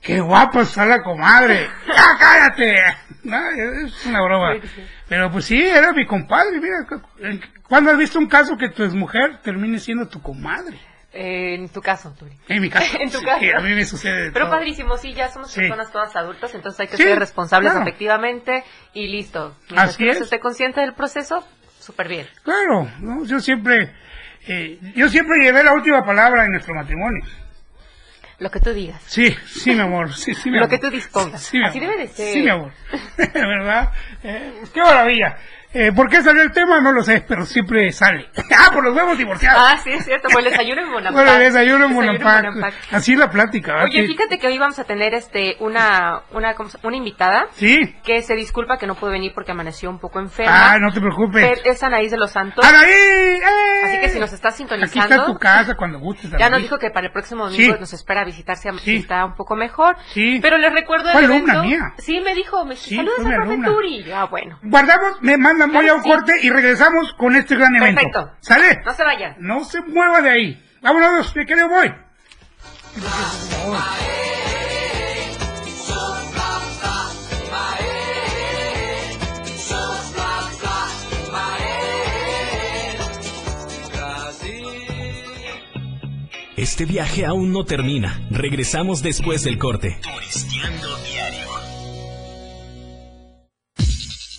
[0.00, 1.68] qué guapa está la comadre.
[1.88, 2.76] ¡Ya cállate!
[3.24, 3.36] No,
[3.84, 4.54] es una broma.
[5.08, 6.60] Pero pues sí, era mi compadre.
[6.60, 7.02] Mira, cu-
[7.68, 10.78] ¿cuándo has visto un caso que tu mujer termine siendo tu comadre?
[11.14, 12.32] Eh, en tu caso, Turi.
[12.48, 12.96] En mi caso.
[13.00, 13.44] En tu sí, caso.
[13.58, 14.24] a mí me sucede.
[14.24, 14.56] de Pero todo.
[14.56, 15.60] padrísimo, sí, ya somos Sí.
[15.60, 17.86] personas todas adultas, entonces hay que Sí, ser responsables claro.
[17.86, 19.54] efectivamente y listo.
[19.68, 20.20] Mientras Así que es.
[20.22, 21.46] esté consciente del proceso,
[21.78, 22.26] súper bien.
[22.44, 23.24] Claro, ¿no?
[23.26, 23.92] yo siempre,
[24.48, 27.22] eh, yo siempre llevé la última palabra en nuestro matrimonio.
[28.38, 29.00] Lo que tú digas.
[29.06, 30.70] Sí, sí, mi amor, sí, sí, mi Lo amor.
[30.70, 31.42] que tú dispongas.
[31.42, 31.90] Sí, Así amor.
[31.90, 32.32] debe de ser.
[32.32, 32.72] Sí, mi amor.
[33.34, 33.92] ¿Verdad?
[34.24, 35.36] Eh, qué maravilla.
[35.74, 36.80] Eh, ¿Por qué salió el tema?
[36.80, 38.28] No lo sé, pero siempre sale.
[38.58, 39.62] ah, por los huevos divorciados.
[39.64, 40.28] Ah, sí, es cierto.
[40.28, 41.14] Fue el desayuno en Bonaparte.
[41.14, 42.76] Bueno, el desayuno en Bonaparte.
[42.90, 43.72] Así es la plática.
[43.72, 43.88] ¿verdad?
[43.90, 47.96] Oye, fíjate que hoy vamos a tener este una una ¿cómo se- una invitada Sí.
[48.04, 50.72] que se disculpa que no pudo venir porque amaneció un poco enferma.
[50.74, 51.60] Ah, no te preocupes.
[51.64, 52.64] Es Anaís de los Santos.
[52.64, 52.90] ¡Anaí!
[52.90, 53.40] ¡Eh!
[53.84, 56.30] Así que si nos está Aquí sintonizando, está tu casa cuando gustes.
[56.38, 57.80] ya nos dijo que para el próximo domingo Sí.
[57.80, 58.96] nos espera visitar si Sí.
[58.96, 59.96] está un poco mejor.
[60.12, 60.38] Sí.
[60.42, 61.50] Pero les recuerdo el Fue evento.
[61.52, 61.94] alumna mía.
[61.98, 63.68] Sí, me dijo, me Sí, saludos a profe alumna.
[63.68, 64.12] Turi.
[64.12, 64.58] Ah, bueno.
[64.62, 66.08] Guardamos, me mandan Claro a un sí.
[66.08, 68.00] corte y regresamos con este gran evento.
[68.00, 68.32] Perfecto.
[68.40, 68.80] ¿Sale?
[68.84, 69.36] No se vayan.
[69.38, 70.62] No se mueva de ahí.
[70.80, 71.92] Vámonos, me quedo voy.
[86.56, 88.20] Este viaje aún no termina.
[88.30, 89.98] Regresamos después del corte.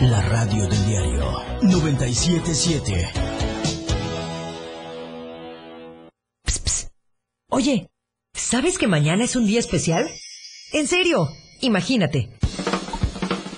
[0.00, 1.30] La radio del diario.
[1.60, 3.12] 97.7.
[7.50, 7.90] Oye,
[8.32, 10.08] ¿sabes que mañana es un día especial?
[10.72, 11.28] En serio,
[11.60, 12.30] imagínate.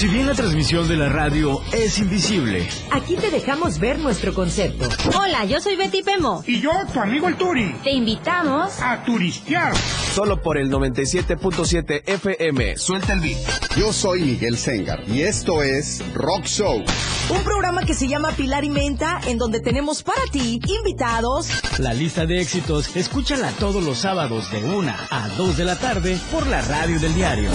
[0.00, 4.88] Si bien la transmisión de la radio es invisible, Aquí te dejamos ver nuestro concepto.
[5.14, 6.42] Hola, yo soy Betty Pemo.
[6.46, 7.74] Y yo, tu amigo el Turi.
[7.84, 9.74] Te invitamos a turistear.
[10.12, 12.76] Solo por el 97.7 FM.
[12.76, 13.38] Suelta el beat.
[13.76, 16.82] Yo soy Miguel Sengar y esto es Rock Show.
[17.30, 21.48] Un programa que se llama Pilar y Menta, en donde tenemos para ti invitados.
[21.78, 26.18] La lista de éxitos, escúchala todos los sábados de 1 a 2 de la tarde
[26.32, 27.50] por la radio del diario.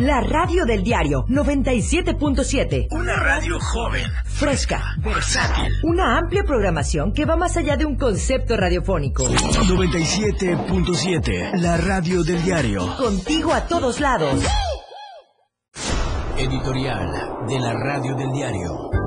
[0.00, 2.88] La radio del diario 97.7.
[2.90, 4.96] una radio joven, Fresca.
[4.98, 5.72] versátil.
[5.84, 9.24] Una amplia programación que va más allá de un concepto radiofónico.
[10.12, 12.96] 97.7, la radio del diario.
[12.98, 14.44] Contigo a todos lados.
[16.36, 19.01] Editorial de la radio del diario.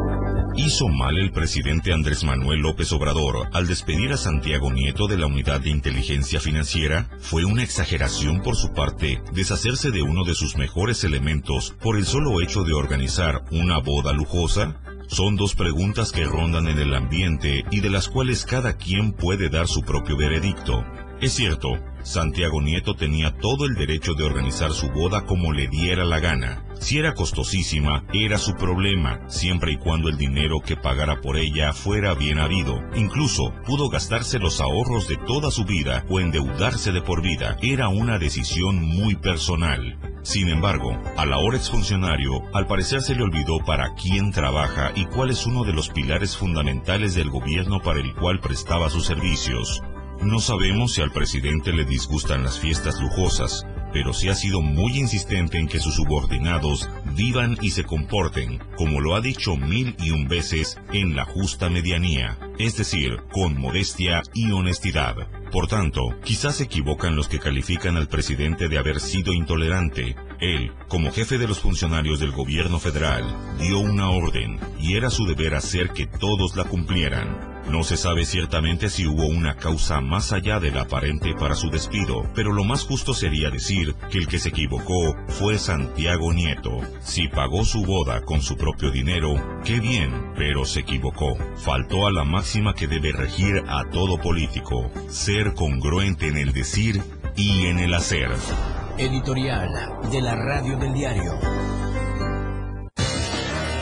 [0.58, 5.28] Hizo mal el presidente Andrés Manuel López Obrador al despedir a Santiago Nieto de la
[5.28, 7.10] Unidad de Inteligencia Financiera.
[7.20, 12.06] Fue una exageración por su parte deshacerse de uno de sus mejores elementos por el
[12.06, 14.80] solo hecho de organizar una boda lujosa.
[15.08, 19.50] Son dos preguntas que rondan en el ambiente y de las cuales cada quien puede
[19.50, 20.86] dar su propio veredicto.
[21.20, 21.70] Es cierto,
[22.04, 26.65] Santiago Nieto tenía todo el derecho de organizar su boda como le diera la gana.
[26.80, 31.74] Si era costosísima, era su problema, siempre y cuando el dinero que pagara por ella
[31.74, 32.80] fuera bien habido.
[32.96, 37.58] Incluso pudo gastarse los ahorros de toda su vida o endeudarse de por vida.
[37.62, 39.98] Era una decisión muy personal.
[40.26, 45.30] Sin embargo, al ahora exfuncionario, al parecer se le olvidó para quién trabaja y cuál
[45.30, 49.82] es uno de los pilares fundamentales del gobierno para el cual prestaba sus servicios.
[50.22, 54.98] No sabemos si al presidente le disgustan las fiestas lujosas, pero sí ha sido muy
[54.98, 60.12] insistente en que sus subordinados vivan y se comporten, como lo ha dicho mil y
[60.12, 65.16] un veces, en la justa medianía, es decir, con modestia y honestidad.
[65.50, 70.18] Por tanto, quizás se equivocan los que califican al presidente de haber sido intolerante.
[70.42, 73.24] Él, como jefe de los funcionarios del gobierno federal,
[73.62, 77.55] dio una orden, y era su deber hacer que todos la cumplieran.
[77.70, 81.70] No se sabe ciertamente si hubo una causa más allá de la aparente para su
[81.70, 86.80] despido, pero lo más justo sería decir que el que se equivocó fue Santiago Nieto.
[87.02, 91.38] Si pagó su boda con su propio dinero, qué bien, pero se equivocó.
[91.58, 97.02] Faltó a la máxima que debe regir a todo político, ser congruente en el decir
[97.36, 98.30] y en el hacer.
[98.98, 99.70] Editorial
[100.12, 101.34] de la radio del diario.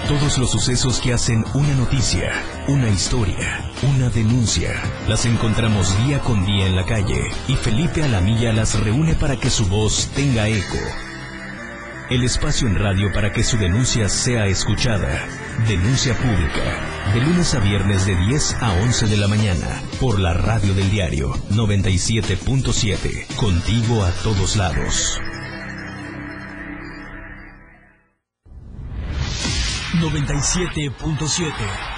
[0.07, 2.33] Todos los sucesos que hacen una noticia,
[2.67, 4.73] una historia, una denuncia,
[5.07, 9.49] las encontramos día con día en la calle y Felipe Alamilla las reúne para que
[9.49, 10.77] su voz tenga eco.
[12.09, 15.25] El espacio en radio para que su denuncia sea escuchada.
[15.69, 17.13] Denuncia pública.
[17.13, 19.81] De lunes a viernes de 10 a 11 de la mañana.
[20.01, 23.35] Por la radio del diario 97.7.
[23.37, 25.17] Contigo a todos lados.
[30.01, 31.53] 97.7,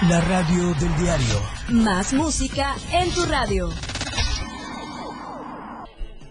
[0.08, 1.40] la radio del diario.
[1.70, 3.70] Más música en tu radio.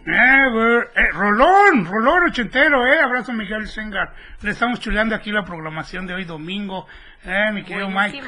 [0.05, 4.13] Eh, güey, eh, Rolón, Rolón ochentero, eh, abrazo Miguel Sengar.
[4.41, 6.86] Le estamos chuleando aquí la programación de hoy domingo,
[7.24, 8.22] eh, mi querido Mike.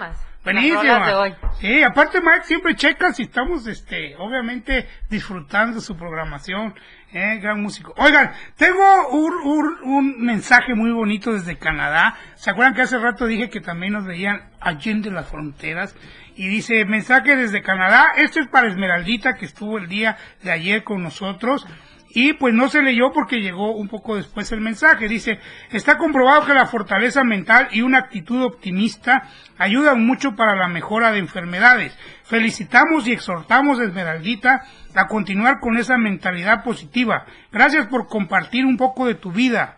[0.53, 1.35] Buenísima.
[1.59, 6.73] Sí, aparte Mike siempre checa si estamos, este, obviamente disfrutando su programación,
[7.11, 7.93] eh, gran músico.
[7.97, 12.15] Oigan, tengo un, un, un mensaje muy bonito desde Canadá.
[12.35, 15.95] ¿Se acuerdan que hace rato dije que también nos veían allende las fronteras?
[16.35, 20.83] Y dice, mensaje desde Canadá, esto es para Esmeraldita que estuvo el día de ayer
[20.83, 21.65] con nosotros.
[22.09, 25.07] Y pues no se leyó porque llegó un poco después el mensaje.
[25.07, 25.39] Dice,
[25.71, 31.11] está comprobado que la fortaleza mental y una actitud optimista ayudan mucho para la mejora
[31.11, 31.97] de enfermedades.
[32.23, 34.63] Felicitamos y exhortamos a Esmeraldita
[34.95, 37.25] a continuar con esa mentalidad positiva.
[37.51, 39.77] Gracias por compartir un poco de tu vida.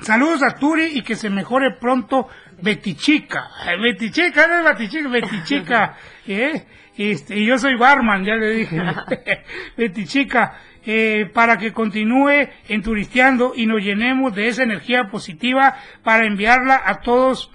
[0.00, 2.26] Saludos a Turi y que se mejore pronto
[2.62, 3.50] Betichica.
[3.82, 5.96] Betichica, no es Betichica, Betichica.
[6.26, 6.66] ¿eh?
[6.96, 8.78] Este, y yo soy barman, ya le dije.
[9.76, 16.80] Betichica, eh, para que continúe enturisteando y nos llenemos de esa energía positiva para enviarla
[16.84, 17.50] a todos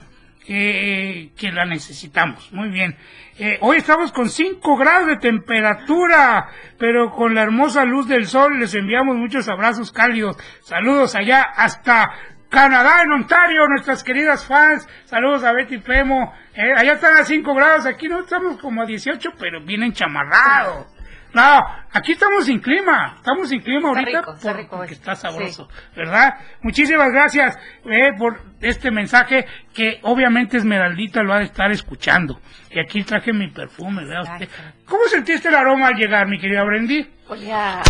[0.47, 2.53] eh, que la necesitamos.
[2.53, 2.95] Muy bien.
[3.38, 8.59] Eh, hoy estamos con 5 grados de temperatura, pero con la hermosa luz del sol
[8.59, 10.38] les enviamos muchos abrazos cálidos.
[10.61, 12.11] Saludos allá hasta
[12.47, 14.88] Canadá, en Ontario, nuestras queridas fans.
[15.05, 16.32] Saludos a Betty Pemo.
[16.53, 20.95] Eh, allá están a 5 grados, aquí no estamos como a 18, pero vienen chamarrados.
[21.36, 24.24] No, aquí estamos sin clima, estamos sin clima ahorita
[24.70, 26.36] porque está sabroso, ¿verdad?
[26.62, 32.40] Muchísimas gracias eh, por este mensaje que obviamente Esmeraldita lo ha de estar escuchando.
[32.72, 34.48] Y aquí traje mi perfume, ¿verdad usted?
[34.86, 37.06] ¿Cómo sentiste el aroma al llegar, mi querida Brendy?
[37.28, 37.82] Olía...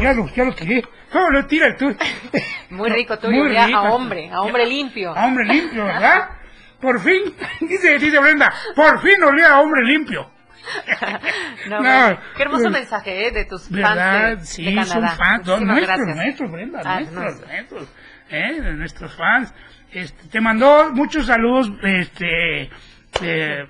[0.00, 0.82] ya lo, ya lo tiré.
[1.12, 1.94] ¿Cómo lo tiras tú?
[2.70, 3.76] Muy rico, tú Muy rico.
[3.76, 5.14] a hombre, a hombre limpio.
[5.14, 6.30] A hombre limpio, ¿verdad?
[6.80, 7.34] Por fin,
[7.68, 10.37] dice, dice Brenda, por fin olía a hombre limpio.
[11.68, 13.30] No, qué hermoso mensaje ¿eh?
[13.30, 14.86] de tus fans de, sí, de Canadá.
[14.86, 17.88] Son fans, nuestros, nuestros, Brenda, ah, nuestros, nuestros,
[18.30, 18.60] ¿eh?
[18.60, 19.54] de nuestros fans.
[19.90, 22.70] Este, te mandó muchos saludos, este,
[23.22, 23.66] eh,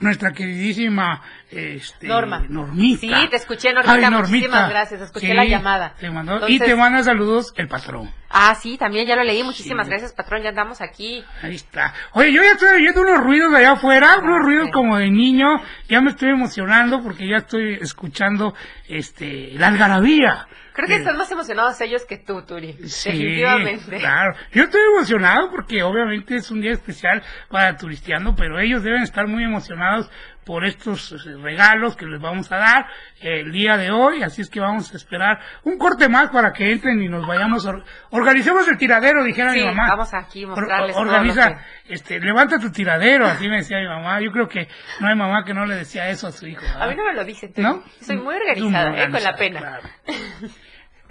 [0.00, 2.44] nuestra queridísima este, Norma.
[2.48, 3.00] Normita.
[3.00, 4.10] Sí, te escuché, Normita.
[4.10, 5.94] Muchísimas gracias, escuché la llamada.
[5.98, 8.12] Te mandó, y te manda saludos el patrón.
[8.30, 9.42] Ah, sí, también ya lo leí.
[9.42, 10.42] Muchísimas gracias, patrón.
[10.42, 11.24] Ya andamos aquí.
[11.42, 11.94] Ahí está.
[12.12, 15.10] Oye, yo ya estoy oyendo unos ruidos de allá afuera, ah, unos ruidos como de
[15.10, 15.46] niño.
[15.88, 18.54] Ya me estoy emocionando porque ya estoy escuchando
[18.86, 20.46] este la algarabía.
[20.78, 22.74] Creo que están más emocionados ellos que tú, Turi.
[22.86, 23.98] Sí, definitivamente.
[23.98, 24.36] Claro.
[24.52, 27.20] Yo estoy emocionado porque obviamente es un día especial
[27.50, 30.08] para Turistiano, pero ellos deben estar muy emocionados
[30.48, 32.86] por estos eh, regalos que les vamos a dar
[33.20, 36.72] el día de hoy, así es que vamos a esperar un corte más para que
[36.72, 37.68] entren y nos vayamos,
[38.08, 39.88] organicemos el tiradero, dijera mi mamá.
[39.90, 44.48] vamos aquí mostrarles Organiza, este, levanta tu tiradero, así me decía mi mamá, yo creo
[44.48, 44.66] que
[45.00, 46.64] no hay mamá que no le decía eso a su hijo.
[46.80, 47.82] A mí no me lo dice, ¿no?
[48.00, 49.80] Soy muy organizada, eh, con la pena.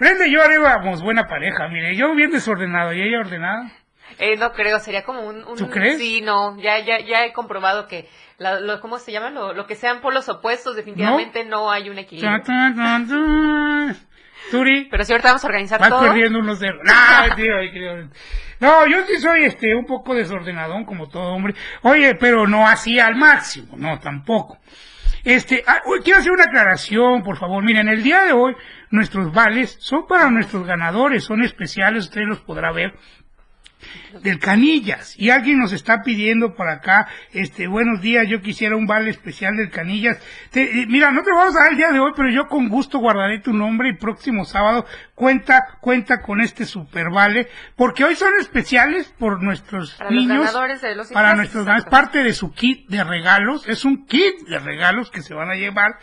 [0.00, 3.70] Brenda y yo éramos buena pareja, mire, yo bien desordenado y ella ordenada.
[4.18, 5.98] Eh, no creo, sería como un, un, ¿Tú crees?
[5.98, 9.30] Sí, no, ya, ya, ya he comprobado que lo, ¿cómo se llama?
[9.30, 12.42] Lo, lo que sean por los opuestos, definitivamente no, hay un equilibrio.
[14.50, 14.88] Turi.
[14.90, 16.00] Pero si ahorita vamos a organizar vas todo.
[16.00, 16.68] perdiendo unos de...
[16.72, 17.54] No, tío,
[18.60, 21.54] no, yo sí soy este un poco desordenadón como todo hombre.
[21.82, 24.58] Oye, pero no así al máximo, no, tampoco.
[25.24, 27.62] Este, ah, quiero hacer una aclaración, por favor.
[27.62, 28.54] Miren, el día de hoy
[28.90, 32.94] nuestros vales son para nuestros ganadores, son especiales, ustedes los podrá ver
[34.22, 35.14] del Canillas.
[35.18, 39.56] Y alguien nos está pidiendo por acá, este, buenos días, yo quisiera un vale especial
[39.56, 40.18] del Canillas.
[40.54, 42.68] Eh, mira, no te lo vamos a dar el día de hoy, pero yo con
[42.68, 48.14] gusto guardaré tu nombre y próximo sábado cuenta, cuenta con este super vale, porque hoy
[48.14, 50.52] son especiales por nuestros niños,
[51.12, 55.22] para nuestros ganadores, parte de su kit de regalos, es un kit de regalos que
[55.22, 55.98] se van a llevar.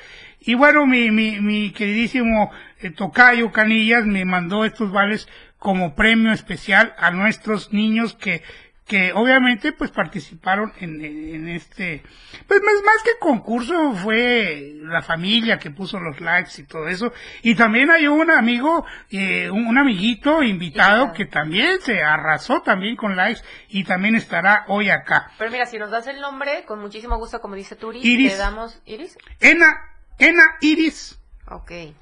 [0.47, 5.27] Y bueno, mi, mi, mi queridísimo eh, Tocayo Canillas me mandó estos vales
[5.66, 8.43] como premio especial a nuestros niños que
[8.86, 12.03] que obviamente pues participaron en, en, este
[12.47, 17.11] pues más, más que concurso fue la familia que puso los likes y todo eso.
[17.41, 23.16] Y también hay un amigo eh, un, amiguito invitado que también se arrasó también con
[23.16, 25.32] likes y también estará hoy acá.
[25.39, 28.38] Pero mira si nos das el nombre con muchísimo gusto como dice Turi Iris, le
[28.38, 29.18] damos Iris.
[29.39, 29.82] Ena
[30.20, 31.20] Ena Iris.
[31.47, 31.95] Okay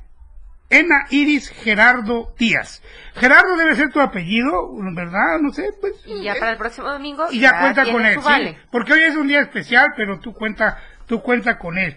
[0.74, 2.82] Ena Iris Gerardo Díaz.
[3.16, 5.40] Gerardo debe ser tu apellido, ¿verdad?
[5.40, 5.94] No sé, pues.
[6.06, 7.28] Y ya para el próximo domingo.
[7.32, 10.80] Y ya, cuenta con él, sí, Porque hoy es un día especial, pero tú cuenta,
[11.06, 11.96] tú cuenta con él.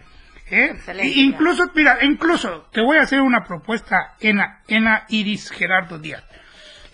[0.51, 0.77] ¿eh?
[1.17, 6.23] incluso, mira, incluso te voy a hacer una propuesta, Ena, Ena Iris Gerardo Díaz.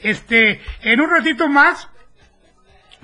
[0.00, 1.88] Este, en un ratito más,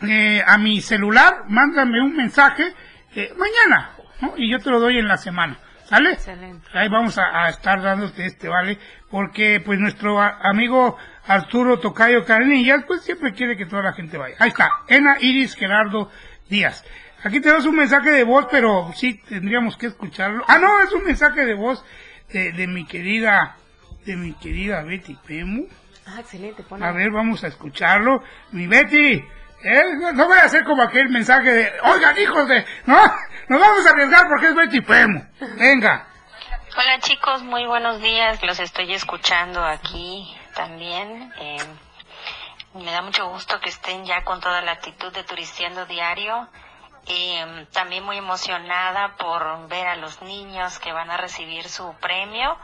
[0.06, 2.72] eh, a mi celular, mándame un mensaje,
[3.16, 4.34] eh, mañana, ¿no?
[4.36, 5.58] Y yo te lo doy en la semana
[5.88, 6.12] ¿Sale?
[6.12, 6.68] Excelente.
[6.74, 8.78] Ahí vamos a, estar dándote este, ¿vale?
[9.10, 14.36] Porque pues nuestro amigo Arturo Tocayo Carenillas pues siempre quiere que toda la gente vaya.
[14.38, 16.10] Ahí está, Ena Iris Gerardo
[16.50, 16.84] Díaz.
[17.24, 20.44] Aquí tenemos un mensaje de voz, pero sí tendríamos que escucharlo.
[20.46, 21.82] Ah, no, es un mensaje de voz
[22.34, 23.56] de, de mi querida,
[24.04, 25.68] de mi querida Betty Pemu.
[26.04, 26.64] Ah, excelente.
[26.80, 28.22] A ver, vamos a escucharlo.
[28.52, 29.24] Mi Betty,
[29.62, 29.82] ¿eh?
[30.14, 33.00] no, voy a hacer como aquel mensaje de, oigan hijos de, no,
[33.48, 35.26] nos vamos a arriesgar porque es Betty Pemo.
[35.56, 36.06] Venga.
[36.76, 38.42] Hola chicos, muy buenos días.
[38.42, 41.32] Los estoy escuchando aquí también.
[41.40, 41.58] Eh,
[42.74, 46.48] me da mucho gusto que estén ya con toda la actitud de turistiendo diario.
[47.08, 52.56] Eh, también muy emocionada por ver a los niños que van a recibir su premio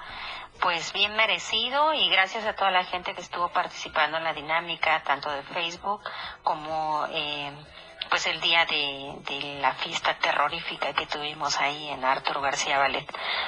[0.61, 5.03] pues bien merecido y gracias a toda la gente que estuvo participando en la dinámica,
[5.03, 6.01] tanto de Facebook
[6.43, 7.53] como eh,
[8.09, 13.07] pues el día de, de, la fiesta terrorífica que tuvimos ahí en Arturo García Ballet.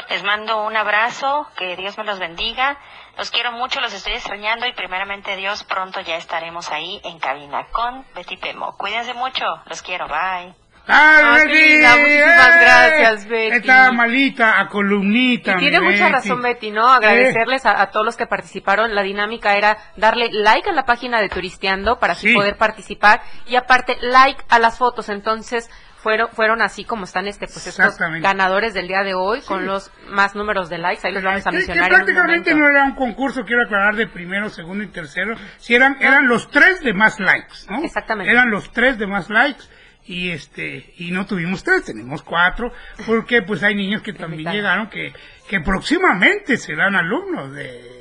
[0.08, 2.78] Les mando un abrazo, que Dios me los bendiga,
[3.16, 7.66] los quiero mucho, los estoy extrañando y primeramente Dios pronto ya estaremos ahí en cabina
[7.72, 8.76] con Betty Pemo.
[8.76, 10.65] Cuídense mucho, los quiero, bye.
[10.88, 11.78] ¡Ah, Betty!
[11.78, 13.56] muchísimas gracias, Betty.
[13.56, 15.56] Está malita, a columnita.
[15.56, 16.88] Y tiene mucha razón, Betty, ¿no?
[16.88, 18.94] Agradecerles a, a, todos los que participaron.
[18.94, 22.34] La dinámica era darle like a la página de Turisteando para así sí.
[22.34, 25.08] poder participar y aparte like a las fotos.
[25.08, 25.68] Entonces,
[26.06, 29.48] fueron fueron así como están este pues estos ganadores del día de hoy sí.
[29.48, 32.68] con los más números de likes ahí los vamos a mencionar que, que prácticamente no
[32.68, 36.80] era un concurso quiero aclarar de primero segundo y tercero si eran eran los tres
[36.82, 39.64] de más likes no exactamente eran los tres de más likes
[40.06, 42.72] y este y no tuvimos tres tenemos cuatro
[43.06, 45.12] porque pues hay niños que también llegaron que
[45.48, 47.96] que próximamente serán alumnos de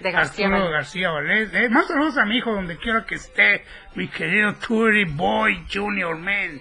[0.00, 1.54] de García Arturo García Valdés.
[1.54, 6.16] Eh, más saludos a mi hijo donde quiera que esté, mi querido Turi Boy Junior
[6.16, 6.60] Man.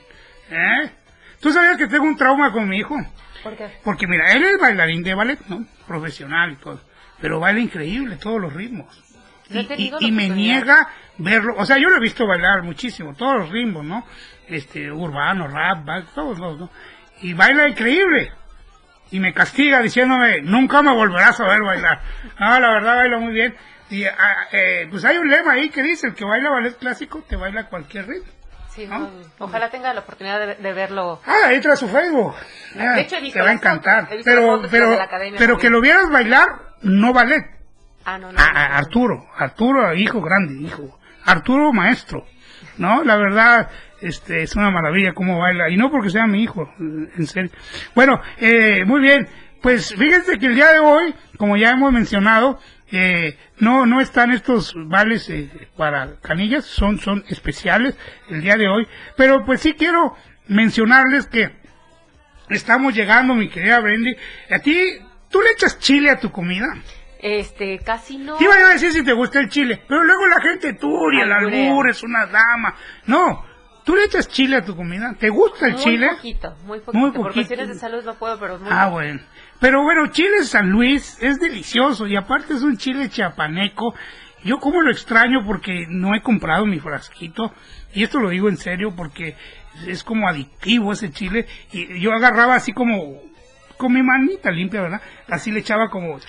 [0.49, 0.91] ¿Eh?
[1.39, 2.95] ¿Tú sabías que tengo un trauma con mi hijo?
[3.43, 3.69] ¿Por qué?
[3.83, 5.65] Porque mira, él es bailarín de ballet, ¿no?
[5.87, 6.81] Profesional y todo.
[7.21, 9.01] Pero baila increíble todos los ritmos.
[9.49, 13.49] Y, y me niega verlo, o sea, yo lo he visto bailar muchísimo, todos los
[13.51, 14.03] ritmos, ¿no?
[14.47, 16.69] Este, urbano, rap, baile, todos, todos, ¿no?
[17.21, 18.31] Y baila increíble.
[19.11, 22.01] Y me castiga diciéndome, nunca me volverás a ver bailar.
[22.39, 23.55] No, la verdad baila muy bien.
[23.89, 27.23] Y ah, eh, pues hay un lema ahí que dice, el que baila ballet clásico
[27.27, 28.31] te baila cualquier ritmo.
[28.69, 29.09] Sí, ¿no?
[29.39, 31.21] ojalá tenga la oportunidad de, de verlo.
[31.25, 32.35] Ah, entra a su Facebook.
[32.75, 34.09] Ya, de hecho, he visto te va a encantar.
[34.25, 34.99] Pero, pero,
[35.37, 36.47] pero que lo vieras bailar,
[36.81, 37.45] no ballet.
[38.03, 38.39] Ah, no, no.
[38.39, 40.99] A, a Arturo, Arturo, hijo grande, hijo.
[41.25, 42.25] Arturo maestro.
[42.77, 43.03] ¿No?
[43.05, 43.69] La verdad,
[44.05, 45.69] este, es una maravilla cómo baila.
[45.69, 47.51] Y no porque sea mi hijo, en serio.
[47.93, 49.27] Bueno, eh, muy bien.
[49.61, 52.59] Pues fíjense que el día de hoy, como ya hemos mencionado,
[52.91, 57.97] eh, no no están estos vales eh, para canillas, son son especiales
[58.29, 58.87] el día de hoy,
[59.17, 60.15] pero pues sí quiero
[60.47, 61.51] mencionarles que
[62.49, 64.15] estamos llegando, mi querida Brendy,
[64.51, 64.77] a ti
[65.31, 66.67] tú le echas chile a tu comida.
[67.19, 68.37] Este, casi no.
[68.37, 71.37] Te iba a decir si te gusta el chile, pero luego la gente turia, la
[71.37, 72.75] albur, es una dama.
[73.07, 73.43] No,
[73.85, 75.15] ¿Tú le echas chile a tu comida?
[75.19, 76.07] ¿Te gusta el muy chile?
[76.15, 77.33] Poquito, muy poquito, muy Por poquito.
[77.35, 78.91] cuestiones de salud no puedo, pero muy Ah, poquito.
[78.91, 79.21] bueno.
[79.59, 83.93] Pero bueno, chile San Luis es delicioso y aparte es un chile chiapaneco.
[84.43, 87.53] Yo como lo extraño porque no he comprado mi frasquito
[87.93, 89.35] y esto lo digo en serio porque
[89.87, 93.21] es como adictivo ese chile y yo agarraba así como
[93.77, 95.01] con mi manita limpia, ¿verdad?
[95.29, 96.19] Así le echaba como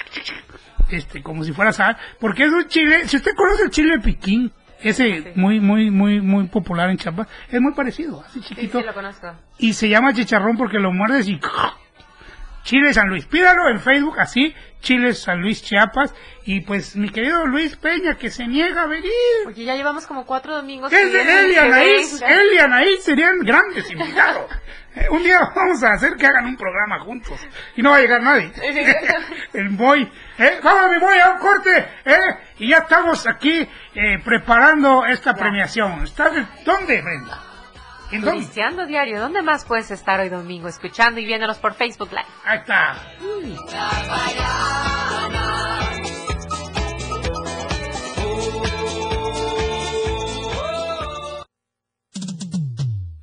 [0.91, 4.53] este como si fuera sal, porque es un chile, si usted conoce el chile piquín,
[4.83, 5.29] ese Sí.
[5.35, 8.95] muy muy muy muy popular en Chiapas, es muy parecido, así Sí, chiquito sí, lo
[8.95, 9.29] conozco.
[9.59, 11.41] y se llama chicharrón porque lo muerdes y
[12.67, 13.25] Chile San Luis.
[13.27, 16.12] Pídalo en Facebook así, Chile San Luis Chiapas.
[16.45, 19.11] Y pues mi querido Luis Peña que se niega a venir.
[19.47, 20.93] Oye, ya llevamos como cuatro domingos.
[20.93, 24.51] Es pidiendo él y Anaís, él y Anaís serían grandes invitados.
[24.99, 27.39] Eh, un día vamos a hacer que hagan un programa juntos.
[27.77, 28.51] Y no va a llegar nadie.
[29.53, 30.11] El boy.
[30.39, 31.87] Eh, vamos mi boy a un corte.
[32.07, 32.19] Eh,
[32.61, 36.03] y ya estamos aquí eh, preparando esta premiación.
[36.03, 37.43] ¿Estás de- dónde, Brenda?
[38.13, 38.37] ¿En dónde?
[38.37, 40.69] Turisteando diario, ¿dónde más puedes estar hoy domingo?
[40.69, 42.27] Escuchando y viéndonos por Facebook Live.
[42.45, 42.97] Ahí está.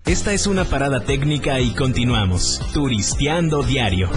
[0.06, 2.62] Esta es una parada técnica y continuamos.
[2.74, 4.10] Turisteando diario.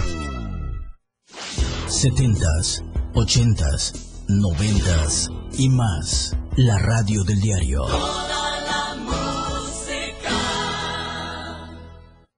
[1.87, 6.37] 70s, 80s, 90s y más.
[6.55, 7.85] La radio del diario.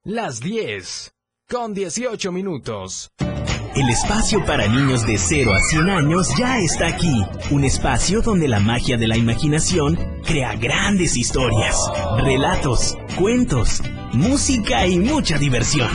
[0.06, 1.12] Las 10
[1.46, 3.10] con 18 minutos.
[3.76, 7.22] El espacio para niños de 0 a 100 años ya está aquí.
[7.50, 11.76] Un espacio donde la magia de la imaginación crea grandes historias,
[12.16, 13.82] relatos, cuentos,
[14.14, 15.90] música y mucha diversión.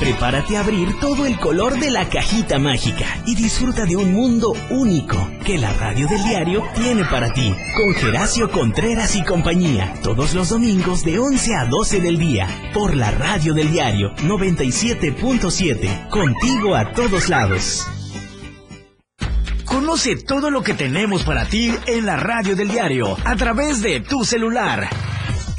[0.00, 4.54] Prepárate a abrir todo el color de la cajita mágica y disfruta de un mundo
[4.70, 7.54] único que la radio del diario tiene para ti.
[7.76, 12.96] Con Geracio Contreras y compañía, todos los domingos de 11 a 12 del día, por
[12.96, 17.86] la radio del diario 97.7, contigo a todos lados.
[19.66, 24.00] Conoce todo lo que tenemos para ti en la radio del diario a través de
[24.00, 24.88] tu celular.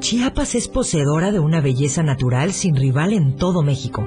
[0.00, 4.06] Chiapas es poseedora de una belleza natural sin rival en todo México.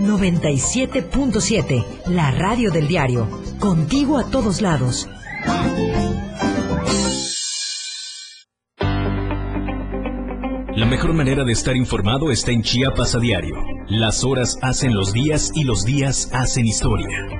[0.00, 3.28] 97.7, la radio del diario.
[3.58, 5.08] Contigo a todos lados.
[10.76, 13.54] La mejor manera de estar informado está en Chiapas a diario.
[13.88, 17.39] Las horas hacen los días y los días hacen historia.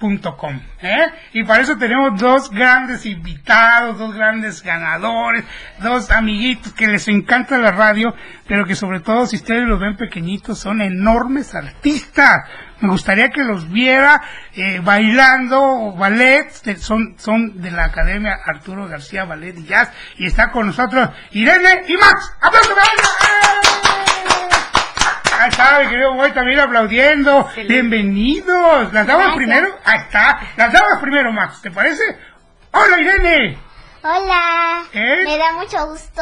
[0.00, 1.06] Jazz.com, ¿eh?
[1.32, 5.44] Y para eso tenemos dos grandes invitados, dos grandes ganadores,
[5.80, 8.14] dos amiguitos que les encanta la radio,
[8.46, 12.48] pero que sobre todo si ustedes los ven pequeñitos son enormes artistas.
[12.80, 14.20] Me gustaría que los viera
[14.54, 20.26] eh, bailando ballet, de- son, son de la Academia Arturo García Ballet y Jazz, y
[20.26, 22.32] está con nosotros Irene y Max.
[22.42, 23.75] ¡Aplausos!
[25.46, 27.48] Ahí está, mi querido Boy también aplaudiendo.
[27.68, 28.92] Bienvenidos.
[28.92, 29.36] Las damas Gracias.
[29.36, 29.68] primero.
[29.84, 30.40] Ahí está.
[30.56, 31.62] Las damas primero, Max.
[31.62, 32.02] ¿Te parece?
[32.72, 33.56] Hola, Irene.
[34.02, 35.22] Hola, ¿Eh?
[35.24, 36.20] me da mucho gusto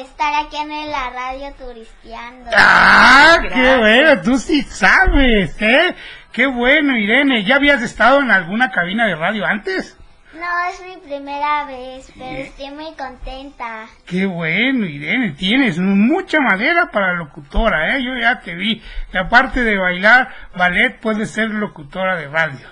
[0.00, 2.50] estar aquí en la radio turisteando.
[2.52, 4.20] Ah, qué bueno.
[4.22, 5.94] Tú sí sabes, ¿eh?
[6.32, 7.44] Qué bueno, Irene.
[7.44, 9.96] ¿Ya habías estado en alguna cabina de radio antes?
[10.34, 13.86] No, es mi primera vez, pero estoy muy contenta.
[14.04, 18.02] Qué bueno, Irene, tienes mucha madera para locutora, ¿eh?
[18.02, 18.82] Yo ya te vi.
[19.12, 22.66] Y aparte de bailar ballet, puedes ser locutora de radio.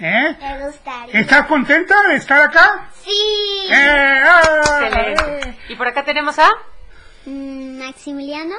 [0.00, 0.36] ¿Eh?
[0.40, 1.20] Me gustaría.
[1.20, 2.88] ¿Estás contenta de estar acá?
[3.02, 3.10] Sí.
[3.70, 4.22] ¡Eh!
[4.24, 4.40] ¡ah!
[4.82, 5.58] Excelente.
[5.68, 6.48] Y por acá tenemos a...
[7.26, 8.54] Mm, Maximiliano.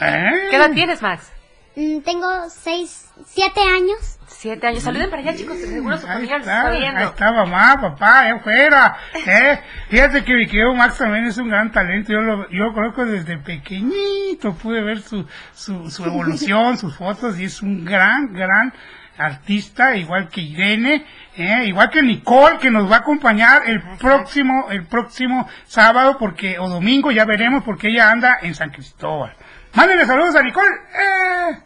[0.00, 0.30] ¿Eh?
[0.50, 1.32] ¿Qué edad tienes, Max?
[1.76, 4.18] Mm, tengo seis, siete años.
[4.28, 4.82] Siete años.
[4.82, 5.58] Saluden para allá, chicos.
[5.58, 7.00] Seguro su familia los está, está ahí viendo.
[7.00, 8.96] está mamá, papá, allá afuera.
[9.26, 9.60] ¿eh?
[9.88, 12.12] Fíjate que mi querido Max también es un gran talento.
[12.12, 14.54] Yo lo, yo lo conozco desde pequeñito.
[14.54, 18.72] Pude ver su, su, su evolución, sus fotos, y es un gran, gran
[19.16, 21.04] artista, igual que Irene,
[21.36, 21.64] ¿eh?
[21.66, 26.68] igual que Nicole, que nos va a acompañar el próximo, el próximo sábado, porque, o
[26.68, 29.34] domingo, ya veremos, porque ella anda en San Cristóbal.
[29.74, 30.74] Mándenle saludos a Nicole.
[30.94, 31.58] ¡eh!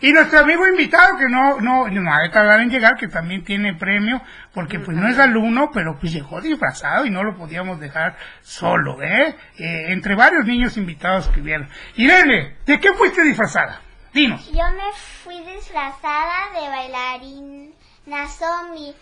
[0.00, 3.42] Y nuestro amigo invitado, que no, no, no va a tardar en llegar, que también
[3.42, 4.20] tiene premio,
[4.52, 9.00] porque pues no es alumno, pero pues llegó disfrazado y no lo podíamos dejar solo,
[9.02, 9.34] ¿eh?
[9.56, 11.70] Eh, entre varios niños invitados que vieron.
[11.96, 13.80] Irene, ¿de qué fuiste disfrazada?
[14.12, 14.46] Dinos.
[14.52, 14.92] Yo me
[15.22, 18.94] fui disfrazada de bailarina zombie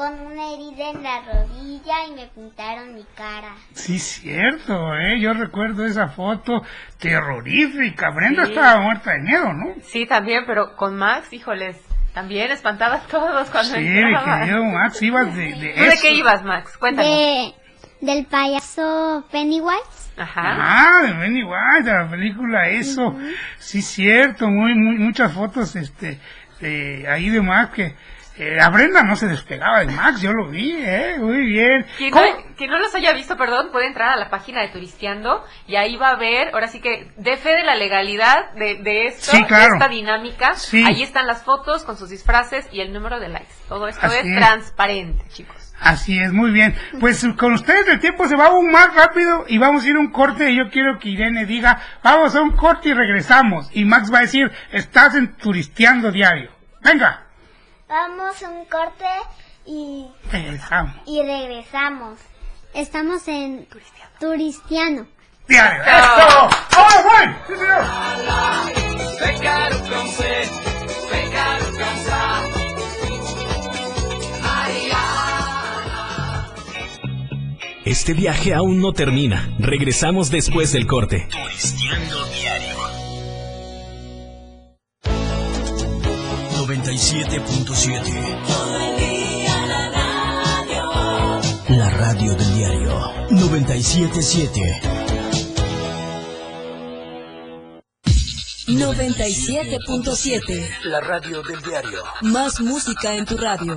[0.00, 3.54] con una herida en la rodilla y me pintaron mi cara.
[3.74, 5.20] Sí, cierto, ¿eh?
[5.20, 6.62] Yo recuerdo esa foto
[6.98, 8.08] terrorífica.
[8.10, 8.52] Brenda Sí.
[8.52, 9.74] estaba muerta de miedo, ¿no?
[9.82, 11.76] Sí, también, pero con Max, híjoles,
[12.14, 16.02] también espantabas todos cuando Sí, mi querido Max, ibas de, de ¿Tú de eso.
[16.02, 16.78] qué ibas, Max?
[16.78, 17.10] Cuéntanos.
[17.10, 17.54] De,
[18.00, 20.12] del payaso Pennywise.
[20.16, 20.42] Ajá.
[20.44, 23.18] Ah, de Benny White, de la película eso.
[23.58, 26.18] Sí, cierto, muy, muy, muchas fotos, este,
[26.60, 27.94] de ahí de Max que,
[28.40, 31.86] eh, la Brenda no se despegaba de Max, yo lo vi, eh, muy bien.
[31.98, 35.96] Quien no, los haya visto, perdón, puede entrar a la página de Turisteando y ahí
[35.96, 39.44] va a ver, ahora sí que de fe de la legalidad de, de esto, Sí,
[39.44, 39.72] claro.
[39.72, 40.54] de esta dinámica.
[40.54, 40.82] Sí.
[40.86, 43.52] Ahí están las fotos con sus disfraces y el número de likes.
[43.68, 44.36] Todo esto Así es, es.
[44.36, 45.74] transparente, chicos.
[45.80, 46.74] Así es, muy bien.
[47.00, 50.00] Pues con ustedes el tiempo se va aún más rápido y vamos a ir a
[50.00, 53.70] un corte y yo quiero que Irene diga, vamos a un corte y regresamos.
[53.72, 56.50] Y Max va a decir, estás en Turisteando Diario.
[56.82, 57.24] Venga,
[57.90, 59.04] Vamos a un corte
[59.66, 60.94] y, regresamos.
[61.06, 62.20] y regresamos.
[62.72, 63.66] Estamos en
[64.20, 65.08] Turistiano.
[65.48, 66.48] Diario, eso.
[66.76, 67.34] ¡Ahora voy!
[67.48, 68.10] ¡Sí, señor!
[77.84, 79.52] Este viaje aún no termina.
[79.58, 81.26] Regresamos después del corte.
[81.28, 82.79] Turisteando Diario.
[86.90, 88.02] 97.7
[91.68, 94.80] La radio del diario 977
[98.66, 100.68] 97.7.
[100.86, 103.76] La radio del diario Más música en tu radio.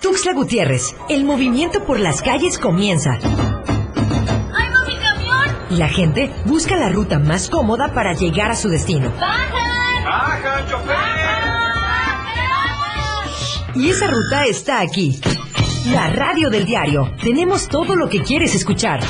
[0.00, 3.12] Tuxtla Gutiérrez, el movimiento por las calles comienza.
[3.12, 5.56] ¡Ay, no, mi camión!
[5.70, 9.12] La gente busca la ruta más cómoda para llegar a su destino.
[9.20, 9.68] ¡Bajan!
[13.74, 15.20] Y esa ruta está aquí.
[15.92, 17.12] La radio del diario.
[17.22, 19.00] Tenemos todo lo que quieres escuchar.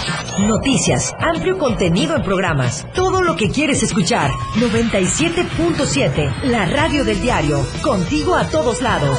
[0.41, 2.87] Noticias, amplio contenido en programas.
[2.95, 4.31] Todo lo que quieres escuchar.
[4.57, 6.43] 97.7.
[6.45, 7.65] La radio del diario.
[7.83, 9.19] Contigo a todos lados.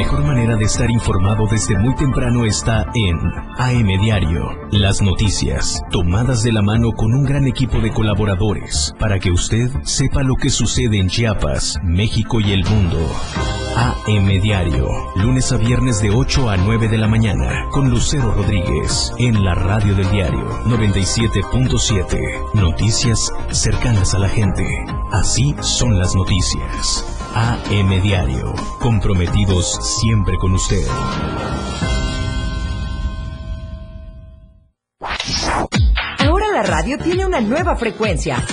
[0.00, 3.18] Mejor manera de estar informado desde muy temprano está en
[3.58, 4.48] AM Diario.
[4.70, 9.68] Las noticias, tomadas de la mano con un gran equipo de colaboradores, para que usted
[9.82, 12.98] sepa lo que sucede en Chiapas, México y el mundo.
[13.76, 19.12] AM Diario, lunes a viernes de 8 a 9 de la mañana, con Lucero Rodríguez,
[19.18, 22.54] en la radio del diario 97.7.
[22.54, 24.66] Noticias cercanas a la gente.
[25.12, 27.04] Así son las noticias.
[27.34, 30.86] AM Diario, comprometidos siempre con usted.
[36.18, 38.44] Ahora la radio tiene una nueva frecuencia.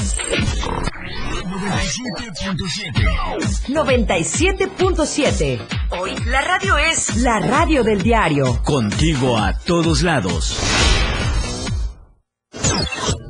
[3.68, 5.60] 97.7.
[6.00, 8.62] Hoy la radio es la radio del diario.
[8.64, 10.60] Contigo a todos lados.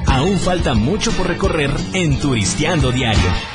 [0.06, 3.55] Aún falta mucho por recorrer en Turisteando Diario.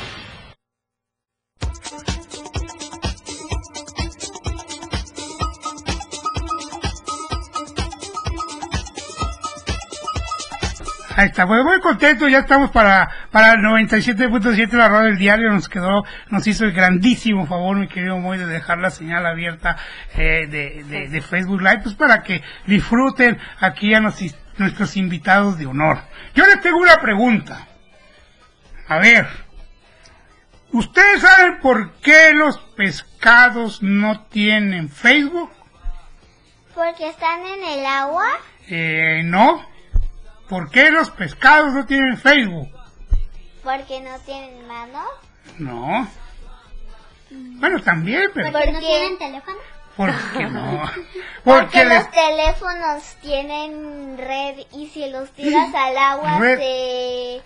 [11.21, 15.51] Ahí está, pues muy contento, ya estamos para, para el 97.7 la radio del diario,
[15.51, 19.77] nos quedó, nos hizo el grandísimo favor, mi querido Moy, de dejar la señal abierta
[20.15, 25.67] eh, de, de, de, Facebook Live, pues para que disfruten aquí a nuestros invitados de
[25.67, 25.99] honor.
[26.33, 27.67] Yo les tengo una pregunta.
[28.87, 29.27] A ver,
[30.71, 35.51] ¿ustedes saben por qué los pescados no tienen Facebook?
[36.73, 38.25] Porque están en el agua.
[38.67, 39.70] Eh, no.
[40.51, 42.67] ¿Por qué los pescados no tienen Facebook?
[43.63, 45.07] Porque no tienen manos.
[45.59, 46.05] No.
[47.29, 48.51] Bueno, también, pero...
[48.51, 49.57] ¿Porque no tienen teléfono?
[49.95, 50.81] ¿Por qué no?
[51.45, 56.57] Porque, Porque los teléfonos tienen red y si los tiras al agua red.
[56.57, 57.41] se...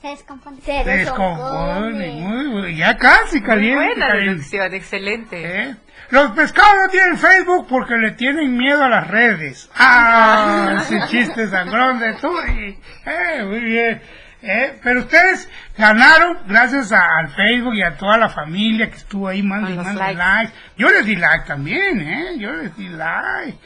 [0.00, 0.60] Se descompone.
[0.62, 2.10] Se, descompone.
[2.20, 3.76] Muy, ya casi caliente.
[3.76, 4.76] Muy buena caliente.
[4.76, 5.60] excelente.
[5.62, 5.76] ¿Eh?
[6.10, 9.70] Los pescados no tienen Facebook porque le tienen miedo a las redes.
[9.76, 10.78] ¡Ah!
[10.80, 12.30] ese chiste sangrón de tú.
[12.38, 14.02] Eh, muy bien.
[14.42, 14.78] ¿Eh?
[14.82, 19.42] Pero ustedes ganaron gracias a, al Facebook y a toda la familia que estuvo ahí
[19.42, 20.14] mande y likes.
[20.16, 20.52] like.
[20.78, 22.38] Yo les di like también, ¿eh?
[22.38, 23.58] Yo les di like.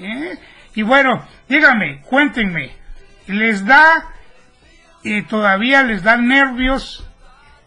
[0.00, 0.38] ¿eh?
[0.74, 2.74] Y bueno, díganme, cuéntenme,
[3.26, 4.06] ¿les da,
[5.04, 7.04] eh, todavía les da nervios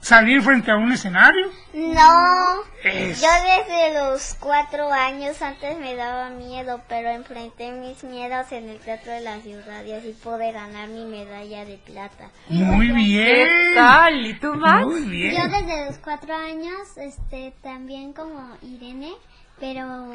[0.06, 1.48] salir frente a un escenario?
[1.74, 3.20] No, es...
[3.20, 8.78] yo desde los cuatro años antes me daba miedo, pero enfrenté mis miedos en el
[8.80, 12.30] Teatro de la Ciudad y así pude ganar mi medalla de plata.
[12.50, 13.48] Muy bien.
[13.48, 14.26] ¿Qué tal?
[14.28, 14.86] ¿Y tú, Max?
[14.86, 15.36] Muy bien.
[15.36, 19.14] Yo desde los cuatro años, este, también como Irene,
[19.60, 20.14] pero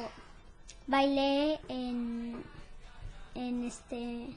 [0.87, 2.43] bailé en,
[3.35, 4.29] en este,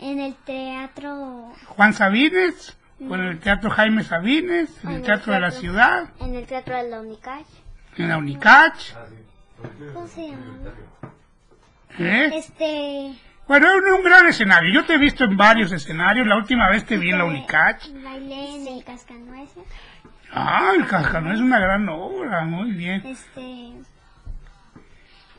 [0.00, 1.52] en el teatro.
[1.68, 2.76] Juan Sabines.
[3.08, 4.68] ¿O en el Teatro Jaime Sabines?
[4.84, 6.08] ¿En, en el, teatro, teatro, de la Ciudad?
[6.20, 7.46] En el Teatro de la Unicach.
[7.96, 8.92] ¿En la Unicach?
[9.94, 10.44] ¿Cómo se llama?
[11.98, 12.30] ¿Eh?
[12.34, 13.14] Este...
[13.48, 14.70] Bueno, es un, un, gran escenario.
[14.72, 16.26] Yo te he visto en varios escenarios.
[16.26, 17.88] La última vez te vi en la Unicach.
[18.04, 19.64] Bailé en el Cascanueces.
[20.30, 22.44] Ah, el Cascanueces es una gran obra.
[22.44, 23.02] Muy bien.
[23.06, 23.72] Este...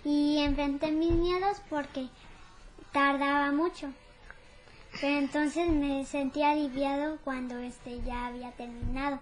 [0.03, 2.07] Y enfrenté mis miedos porque
[2.91, 3.93] tardaba mucho.
[5.00, 9.22] Pero entonces me sentí aliviado cuando este ya había terminado.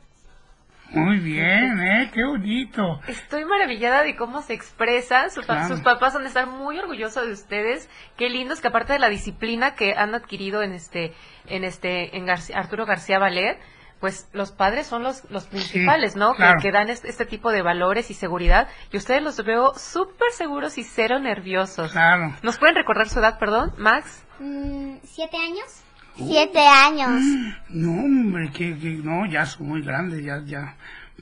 [0.92, 2.10] Muy bien, ¿eh?
[2.12, 3.00] Qué bonito.
[3.08, 5.30] Estoy maravillada de cómo se expresan.
[5.30, 5.68] Sus, claro.
[5.68, 7.88] sus papás han de estar muy orgullosos de ustedes.
[8.18, 11.14] Qué lindos que aparte de la disciplina que han adquirido en este,
[11.48, 13.60] en este, en García, Arturo García Valer,
[14.00, 16.34] pues los padres son los, los principales, sí, ¿no?
[16.34, 16.58] Claro.
[16.58, 18.68] Que, que, dan este, este, tipo de valores y seguridad.
[18.92, 21.92] Y ustedes los veo súper seguros y cero nerviosos.
[21.92, 22.34] Claro.
[22.42, 24.26] ¿Nos pueden recordar su edad, perdón, Max?
[24.40, 25.84] Mm, ¿Siete años?
[26.16, 27.22] Siete años.
[27.70, 30.76] No, hombre, que, que, no, ya son muy grandes, ya, ya.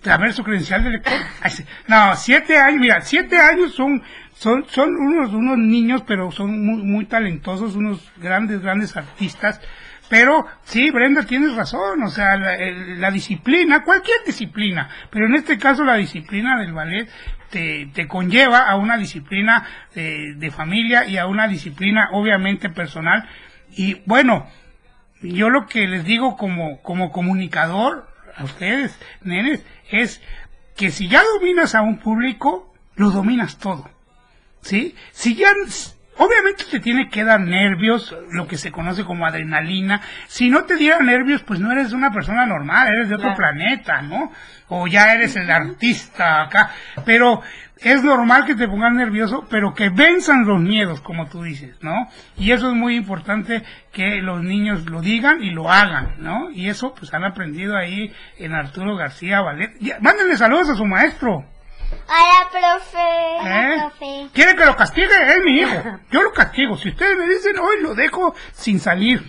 [0.05, 1.13] A ver su credencial de lector.
[1.87, 4.01] No, siete años, mira, siete años son,
[4.33, 9.59] son, son unos, unos niños, pero son muy, muy talentosos, unos grandes, grandes artistas.
[10.09, 15.57] Pero sí, Brenda, tienes razón, o sea, la, la, disciplina, cualquier disciplina, pero en este
[15.57, 17.09] caso la disciplina del ballet
[17.49, 23.27] te, te conlleva a una disciplina de, de familia y a una disciplina obviamente personal.
[23.75, 24.47] Y bueno,
[25.21, 30.21] yo lo que les digo como, como comunicador a ustedes, nenes, es
[30.75, 33.89] que si ya dominas a un público, lo dominas todo.
[34.61, 34.95] ¿Sí?
[35.11, 35.51] Si ya
[36.17, 40.01] Obviamente te tiene que dar nervios, lo que se conoce como adrenalina.
[40.27, 44.01] Si no te diera nervios, pues no eres una persona normal, eres de otro planeta,
[44.01, 44.31] ¿no?
[44.69, 46.71] O ya eres el artista acá.
[47.05, 47.41] Pero
[47.81, 52.07] es normal que te pongas nervioso, pero que venzan los miedos, como tú dices, ¿no?
[52.37, 56.49] Y eso es muy importante que los niños lo digan y lo hagan, ¿no?
[56.51, 59.71] Y eso pues han aprendido ahí en Arturo García Valet.
[60.01, 61.45] Mándenle saludos a su maestro.
[62.07, 62.97] Hola, profe.
[63.39, 63.77] Hola, ¿Eh?
[63.79, 64.27] profe.
[64.33, 65.07] ¿Quiere que lo castigue?
[65.07, 65.99] Es mi hijo.
[66.11, 66.77] Yo lo castigo.
[66.77, 69.21] Si ustedes me dicen hoy, lo dejo sin salir.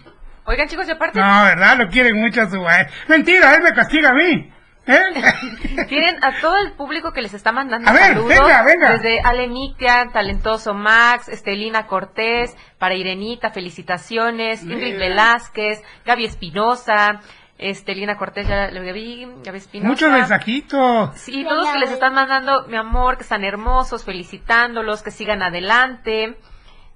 [0.45, 1.19] Oigan, chicos, aparte...
[1.21, 1.77] No, ¿verdad?
[1.77, 2.65] Lo quieren mucho a su.
[3.09, 4.51] Mentira, él me castiga a mí.
[4.87, 5.85] ¿Eh?
[5.89, 8.29] Tienen a todo el público que les está mandando A ver, saludos.
[8.29, 8.93] venga, venga.
[8.93, 14.97] Desde Ale Mictia, Talentoso Max, Estelina Cortés, para Irenita, felicitaciones, Ingrid.
[14.99, 17.21] Velázquez, Gaby Espinosa,
[17.59, 19.89] Estelina Cortés, ya lo vi, Gaby Espinosa.
[19.89, 21.17] Muchos mensajitos.
[21.17, 26.39] Sí, todos que les están mandando, mi amor, que están hermosos, felicitándolos, que sigan adelante.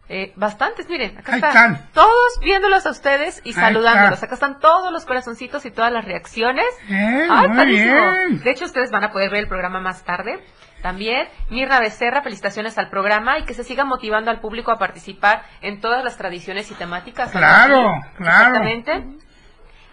[0.09, 1.51] Eh, bastantes, miren, acá están.
[1.51, 1.89] están.
[1.94, 4.14] Todos viéndolos a ustedes y saludándolos.
[4.14, 4.26] está.
[4.26, 6.66] Acá están todos los corazoncitos y todas las reacciones.
[6.89, 8.40] Eh, Ay, muy bien.
[8.44, 10.44] De hecho, ustedes van a poder ver el programa más tarde.
[10.82, 15.44] También, Mirna Becerra, felicitaciones al programa y que se siga motivando al público a participar
[15.60, 17.30] en todas las tradiciones y temáticas.
[17.30, 18.56] Claro, claro.
[18.56, 19.05] Exactamente.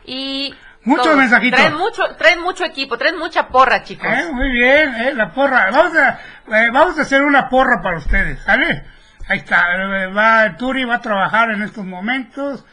[0.09, 0.55] Y.
[0.85, 1.59] Muchos mensajitos.
[1.59, 4.07] Traen mucho, traen mucho equipo, traen mucha porra, chicos.
[4.07, 5.69] Eh, muy bien, eh, la porra.
[5.71, 8.85] Vamos a, eh, vamos a hacer una porra para ustedes, ¿sale?
[9.27, 9.65] Ahí está,
[10.15, 12.65] va, el Turi va a trabajar en estos momentos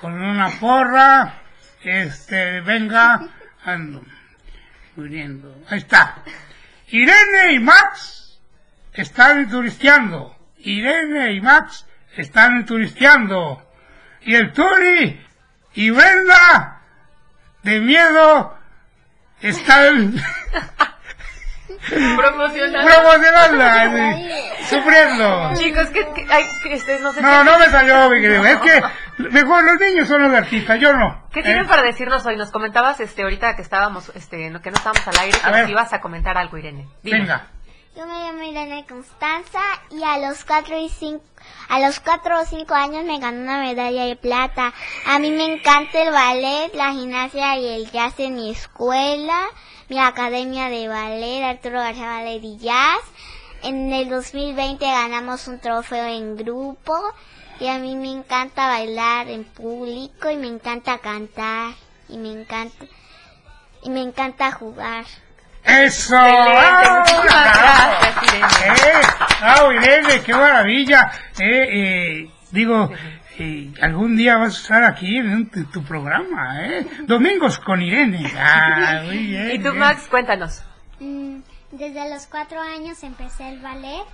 [0.00, 1.40] con una porra.
[1.82, 3.20] Este, venga,
[3.64, 4.04] ando,
[4.94, 5.56] muriendo.
[5.68, 6.18] Ahí está.
[6.88, 8.38] Irene y Max
[8.92, 10.36] están turisteando.
[10.58, 11.86] Irene y Max
[12.16, 13.62] están turisteando.
[14.20, 15.26] Y el Turi
[15.76, 16.75] y Brenda,
[17.66, 18.54] de miedo,
[19.40, 20.14] están...
[21.88, 22.90] Promocionando.
[24.68, 25.52] Sufriendo.
[25.54, 28.44] Chicos, que, que- ay, que este, no sé No, me salió, mi querido.
[28.44, 28.82] Es que
[29.30, 31.28] mejor los niños son los artistas, yo no.
[31.32, 31.42] ¿Qué ¿eh?
[31.44, 32.36] tienen para decirnos hoy?
[32.36, 35.60] Nos comentabas este ahorita que estábamos, este, que no estábamos al aire, que A nos
[35.60, 35.70] ver.
[35.70, 36.88] ibas a comentar algo, Irene.
[37.02, 37.20] Dime.
[37.20, 37.46] Venga.
[37.96, 41.24] Yo me llamo Irene Constanza y a los cuatro y cinco,
[41.70, 44.74] a los cuatro o cinco años me gané una medalla de plata.
[45.06, 49.46] A mí me encanta el ballet, la gimnasia y el jazz en mi escuela,
[49.88, 53.00] mi academia de ballet, Arturo García Ballet y Jazz.
[53.62, 57.00] En el 2020 ganamos un trofeo en grupo
[57.60, 61.72] y a mí me encanta bailar en público y me encanta cantar
[62.10, 62.84] y me encanta
[63.82, 65.06] y me encanta jugar.
[65.66, 66.16] ¡Eso!
[66.16, 67.00] ¡Ah!
[67.00, 68.76] muchísimas gracias, Irene.
[68.76, 69.02] ¡Eh!
[69.40, 71.10] ¡Ah, Irene, qué maravilla!
[71.38, 72.90] Eh, eh, digo,
[73.38, 76.86] eh, algún día vas a estar aquí en tu, tu programa, ¿eh?
[77.06, 78.32] Domingos con Irene.
[78.38, 79.50] ¡Ah, muy bien!
[79.52, 79.78] Y tú, bien.
[79.78, 80.62] Max, cuéntanos.
[81.00, 81.40] Mm,
[81.72, 84.04] desde los cuatro años empecé el ballet.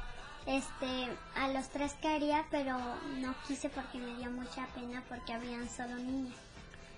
[0.47, 2.77] Este, a los tres quería, pero
[3.21, 6.35] no quise porque me dio mucha pena porque habían solo niñas.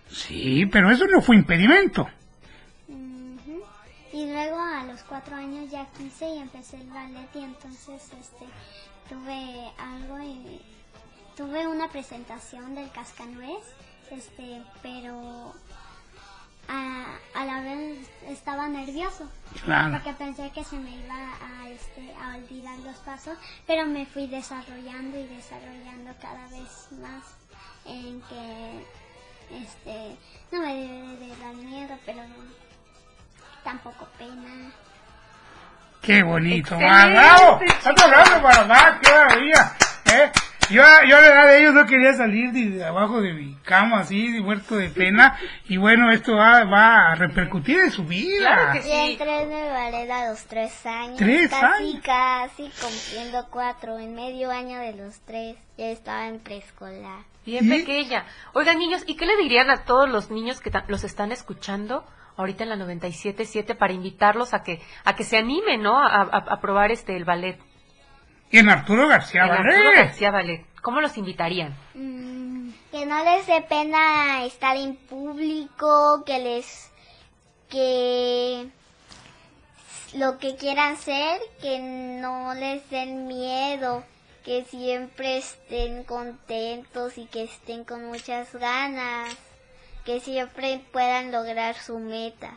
[0.09, 2.09] Sí, pero eso no fue impedimento.
[4.15, 8.47] Y luego a los cuatro años ya quise y empecé el ballet y entonces este
[9.09, 10.61] tuve algo y
[11.37, 13.65] tuve una presentación del cascanuez,
[14.13, 15.53] este, pero
[16.69, 19.29] a, a la vez estaba nervioso
[19.65, 19.95] Claro.
[19.97, 23.37] porque pensé que se me iba a este a olvidar los pasos,
[23.67, 27.25] pero me fui desarrollando y desarrollando cada vez más
[27.85, 28.87] en que
[29.61, 30.17] este
[30.53, 32.23] no me debe de dar miedo, pero
[33.65, 34.71] tampoco pena.
[36.03, 36.79] ¡Qué bonito!
[36.79, 37.11] ¡Más!
[37.11, 37.61] ¡Bravo!
[37.91, 38.99] ¡Otro aplauso para Max!
[39.03, 39.73] ¡Qué maravilla!
[40.13, 40.31] ¿Eh?
[40.71, 43.55] Yo, yo a la edad de ellos no quería salir de, de abajo de mi
[43.65, 45.39] cama así, de muerto de pena.
[45.67, 48.75] Y bueno, esto va, va a repercutir en su vida.
[48.77, 51.19] Y entré en el ballet a los tres años.
[51.19, 52.03] ¿Tres casi, años?
[52.03, 53.99] casi cumpliendo cuatro.
[53.99, 55.57] En medio año de los tres.
[55.77, 57.25] Ya estaba en preescolar.
[57.45, 58.25] Bien pequeña.
[58.55, 62.65] Oigan, niños, ¿y qué le dirían a todos los niños que los están escuchando ahorita
[62.65, 65.99] en la 97.7 para invitarlos a que a que se animen, ¿no?
[65.99, 67.59] A, a- a probar este el ballet.
[68.51, 69.95] Y en Arturo García El Arturo Ballet.
[69.97, 70.67] García Ballet.
[70.83, 71.75] ¿Cómo los invitarían?
[71.95, 76.91] Mm, que no les dé pena estar en público, que les...
[77.71, 78.69] que
[80.15, 84.05] lo que quieran ser, que no les den miedo,
[84.45, 89.35] que siempre estén contentos y que estén con muchas ganas,
[90.05, 92.57] que siempre puedan lograr su meta.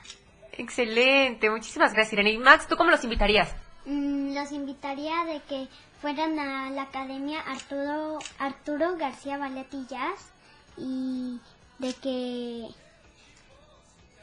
[0.53, 2.31] Excelente, muchísimas gracias, Irene.
[2.31, 3.55] Y Max, ¿tú cómo los invitarías?
[3.85, 5.67] Mm, los invitaría de que
[6.01, 10.31] fueran a la academia Arturo Arturo García Ballet y Jazz
[10.77, 11.39] y
[11.79, 12.67] de que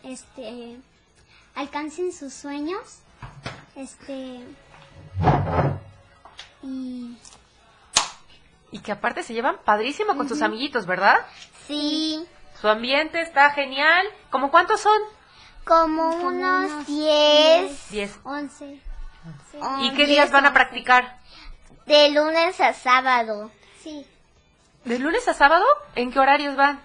[0.02, 0.76] este
[1.54, 3.00] alcancen sus sueños
[3.74, 4.40] este
[6.62, 7.16] y
[8.70, 11.16] Y que aparte se llevan padrísimo con sus amiguitos, ¿verdad?
[11.66, 12.26] Sí.
[12.64, 14.06] Su ambiente está genial.
[14.30, 14.98] ¿Cómo cuántos son?
[15.66, 17.90] Como unos 10.
[17.90, 18.20] 10.
[18.24, 18.80] 11.
[19.82, 21.18] ¿Y qué días van a practicar?
[21.84, 23.50] De lunes a sábado.
[23.82, 24.06] Sí.
[24.86, 25.62] ¿De lunes a sábado?
[25.94, 26.80] ¿En qué horarios van?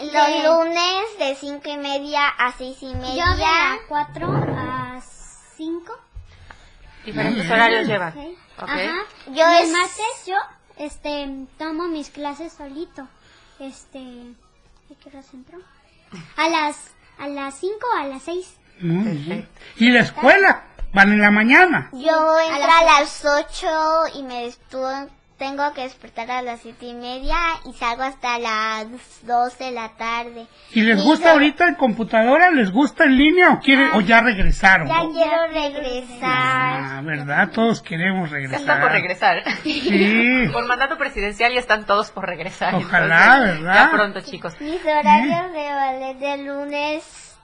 [0.00, 3.24] Los lunes de cinco y media a seis y media.
[3.24, 4.26] Yo de 4
[4.56, 5.00] a
[5.56, 5.96] 5.
[7.04, 8.08] Diferentes horarios llevan.
[8.14, 8.36] Okay.
[8.60, 8.86] Okay.
[8.88, 8.96] Ajá.
[9.28, 10.34] Yo Yo el es- martes yo
[10.76, 13.06] este tomo mis clases solito.
[13.60, 14.34] Este,
[14.90, 15.58] ¿a qué horas entro?
[16.36, 16.76] A las
[17.18, 18.56] a las 5 o a las 6.
[18.80, 19.48] Muy bien.
[19.76, 20.64] ¿Y la escuela?
[20.94, 21.90] ¿Van en la mañana?
[21.92, 23.66] Yo entro a las 8
[24.14, 25.08] y me destu-
[25.38, 28.86] tengo que despertar a las siete y media y salgo hasta las
[29.22, 30.46] 2 de la tarde.
[30.72, 32.50] ¿Y les gusta hor- ahorita en computadora?
[32.50, 34.88] ¿Les gusta en línea o, quieren, o ya regresaron?
[34.88, 36.20] Ya quiero regresar.
[36.22, 37.50] Ah, ¿verdad?
[37.52, 38.60] Todos queremos regresar.
[38.60, 39.42] Están por regresar.
[39.62, 40.48] Sí.
[40.52, 42.74] Por mandato presidencial ya están todos por regresar.
[42.74, 43.74] Ojalá, Entonces, ¿verdad?
[43.74, 44.60] Ya pronto, chicos.
[44.60, 47.36] Mis horarios de ballet de lunes,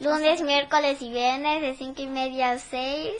[0.00, 3.12] lunes, miércoles y viernes de 5 y media a 6,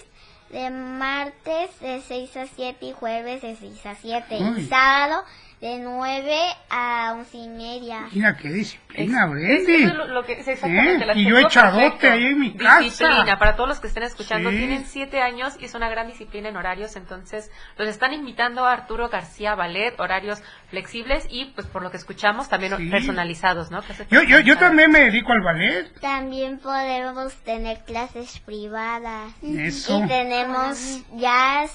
[0.51, 4.61] de martes de 6 a 7 y jueves de 6 a 7 Uy.
[4.61, 5.25] y sábado
[5.61, 6.39] de 9
[6.71, 8.09] a 11 y media.
[8.13, 11.07] Mira qué disciplina, Es- es lo, lo que es exactamente ¿Eh?
[11.07, 12.11] la Y yo echadote perfecto.
[12.13, 12.79] ahí en mi casa.
[12.81, 14.57] Disciplina, para todos los que estén escuchando, Sí.
[14.57, 18.73] tienen siete años y es una gran disciplina en horarios, entonces los están invitando a
[18.73, 22.89] Arturo García Ballet, horarios flexibles y pues por lo que escuchamos también Sí.
[22.89, 23.83] personalizados, ¿no?
[24.11, 25.93] Yo, yo, yo también me dedico al ballet.
[26.01, 29.35] También podemos tener clases privadas.
[29.43, 30.03] Eso.
[30.05, 31.71] Y tenemos jazz,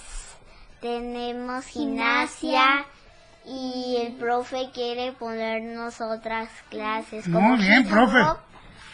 [0.81, 2.85] tenemos gimnasia.
[3.47, 7.25] Y el profe quiere ponernos otras clases.
[7.25, 8.19] como Muy bien, profe.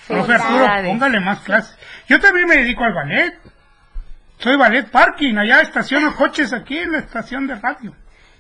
[0.08, 1.78] Profe Arturo, póngale más clases.
[2.10, 3.34] Yo también me dedico al ballet.
[4.40, 5.38] Soy ballet parking.
[5.38, 7.96] Allá estaciono coches aquí en la estación de radio.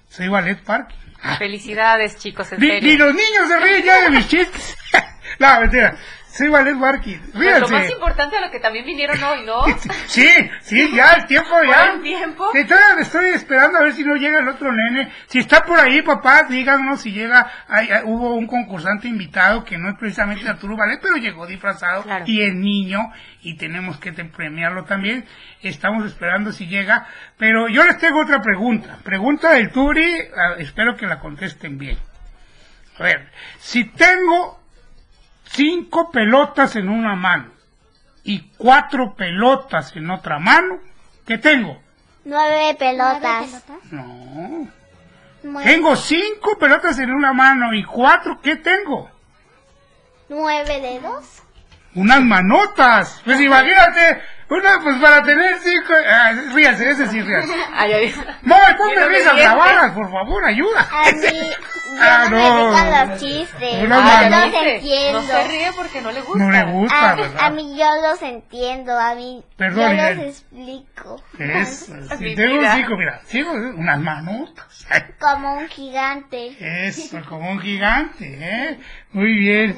[0.09, 0.97] Soy ballet parking.
[1.37, 2.89] Felicidades, chicos, en Ni, serio.
[2.89, 4.75] ni los niños se ríen ya de mis chistes.
[5.39, 5.95] no, mentira.
[6.33, 7.17] Soy ballet parking.
[7.33, 9.63] Pero lo más importante a lo que también vinieron hoy, ¿no?
[10.07, 10.27] Sí,
[10.61, 11.87] sí, ya el tiempo ya.
[11.91, 12.49] ¿Buen tiempo?
[12.53, 15.11] Sí, todavía estoy esperando a ver si no llega el otro nene.
[15.27, 17.51] Si está por ahí, papá, díganos si llega.
[18.05, 22.23] Hubo un concursante invitado que no es precisamente Arturo Ballet, pero llegó disfrazado Claro.
[22.27, 22.99] y es niño
[23.41, 25.25] y tenemos que premiarlo también.
[25.61, 27.07] Estamos esperando si llega.
[27.37, 28.99] Pero yo les tengo otra pregunta.
[29.03, 31.97] Pregunta del Turi, ah, espero que la contesten bien.
[32.99, 33.29] A ver,
[33.59, 34.60] si tengo
[35.53, 37.51] cinco pelotas en una mano
[38.23, 40.79] y cuatro pelotas en otra mano,
[41.25, 41.79] ¿qué tengo?
[42.23, 43.63] Nueve pelotas.
[43.91, 44.67] No.
[45.43, 49.09] Nueve, Tengo cinco pelotas en una mano y cuatro, ¿qué tengo?
[50.29, 51.43] nueve dedos.
[51.93, 53.21] Unas manotas.
[53.25, 54.21] Pues imagínate,
[54.51, 55.93] una pues para tener cinco...
[56.09, 57.53] Ah, ríase, ese sí ríase.
[57.73, 58.15] Ay, ay.
[58.43, 60.87] No, ponme risas grabadas, por favor, ayuda.
[60.91, 61.49] A mí,
[61.99, 62.71] Ah, no, no.
[62.71, 63.83] me los chistes.
[63.83, 64.45] Una yo mano.
[64.47, 65.21] los entiendo.
[65.21, 66.43] No se ríe porque no le gusta.
[66.43, 67.37] No le gusta, a, ¿verdad?
[67.43, 71.21] a mí yo los entiendo, a mí Perdón, yo los explico.
[71.37, 72.75] Eso, si tengo vida.
[72.75, 74.87] cinco, mira, cinco, unas manotas.
[75.19, 76.55] Como un gigante.
[76.87, 78.79] Eso, como un gigante, ¿eh?
[79.11, 79.75] Muy bien.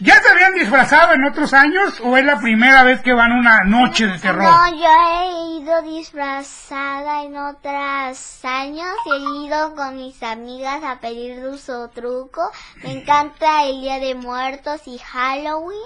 [0.00, 3.38] ¿Ya se habían disfrazado en otros años o es la primera vez que van a
[3.40, 4.42] una noche de terror?
[4.42, 8.88] No, yo he ido disfrazada en otros años.
[9.06, 12.50] He ido con mis amigas a pedir dulce o truco.
[12.82, 15.78] Me encanta el Día de Muertos y Halloween.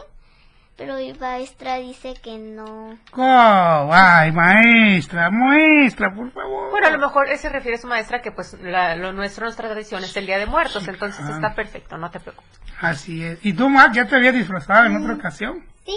[0.77, 2.97] Pero mi maestra dice que no.
[3.17, 6.71] Oh, ay, maestra, maestra, por favor.
[6.71, 9.69] Bueno, a lo mejor ese refiere a su maestra que pues la- lo nuestro, nuestra
[9.69, 11.33] tradición es el Día de Muertos, entonces Ah.
[11.35, 12.59] está perfecto, no te preocupes.
[12.81, 13.39] Así es.
[13.45, 15.63] ¿Y tú, Mac, ya te habías disfrazado en otra ocasión?
[15.85, 15.97] Sí,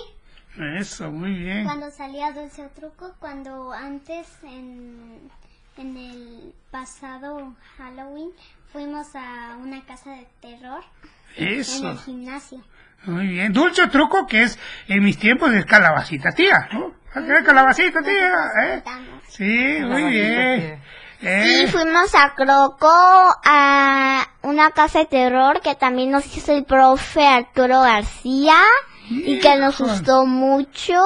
[0.79, 1.65] Eso, muy bien.
[1.65, 5.29] cuando salía dulce o truco, cuando antes en,
[5.77, 8.31] en el pasado Halloween
[8.71, 10.83] fuimos a una casa de terror
[11.35, 12.61] en Eso, el gimnasio.
[13.05, 13.51] muy bien.
[13.51, 14.57] Dulce o truco, que es,
[14.87, 16.93] en mis tiempos, es calabacita, tía, ¿no?
[17.13, 18.33] ¿A qué calabacita, tía?
[18.63, 18.83] ¿Eh?
[19.29, 20.81] Sí, muy bien.
[21.19, 26.65] Sí, Eh, fuimos a Croco, a una casa de terror que también nos hizo el
[26.65, 28.57] profe Arturo García
[29.09, 31.01] y que nos gustó mucho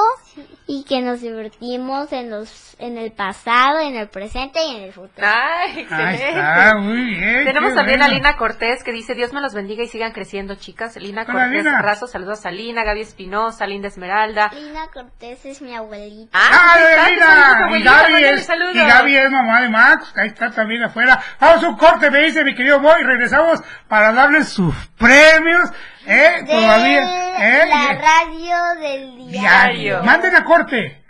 [0.68, 4.94] y que nos divertimos en los en el pasado, en el presente y en el
[4.94, 5.28] futuro.
[5.28, 6.30] ¡Ay, Ahí excelente!
[6.30, 7.44] está, muy bien.
[7.44, 8.08] Tenemos también a.
[8.08, 10.96] Lina Cortés que dice, Dios me los bendiga y sigan creciendo, chicas.
[10.96, 11.82] Lina Hola, Cortés Lina.
[11.82, 14.50] Razo, saludos a Lina, Gaby Espinosa, Linda Esmeralda.
[14.54, 16.38] Lina Cortés es mi abuelita.
[16.40, 17.78] ¡Ah, está, Lina!
[17.78, 21.22] Y Gaby, es, y Gaby es mamá de Max, ahí está también afuera.
[21.40, 25.70] Vamos a un corte, me dice mi querido Boy, regresamos para darles sus premios,
[26.10, 26.44] ¿eh?
[26.44, 27.68] De Todavía, ¿eh?
[27.68, 29.32] la radio del diario.
[29.32, 30.04] Diario.
[30.04, 31.04] Manden a corte.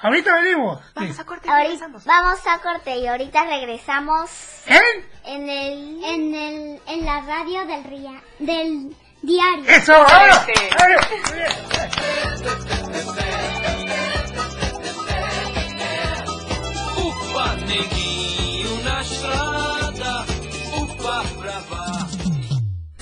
[0.00, 0.80] Ahorita venimos.
[0.94, 2.04] Vamos a corte y regresamos.
[2.04, 4.30] Vamos a corte y ahorita regresamos.
[4.66, 4.80] ¿En?
[5.24, 9.64] En el, en el, en la radio del ría, del diario.
[9.68, 9.94] ¡Eso!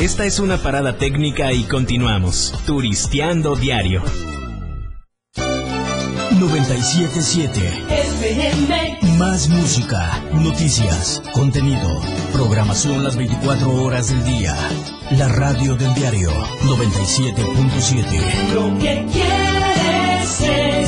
[0.00, 2.54] Esta es una parada técnica y continuamos.
[2.64, 4.02] Turisteando diario.
[6.38, 7.60] 977
[9.18, 12.00] Más música, noticias, contenido,
[12.32, 14.56] programación las 24 horas del día.
[15.18, 16.30] La radio del diario
[16.62, 18.54] 97.7.
[18.54, 20.40] Lo que quieres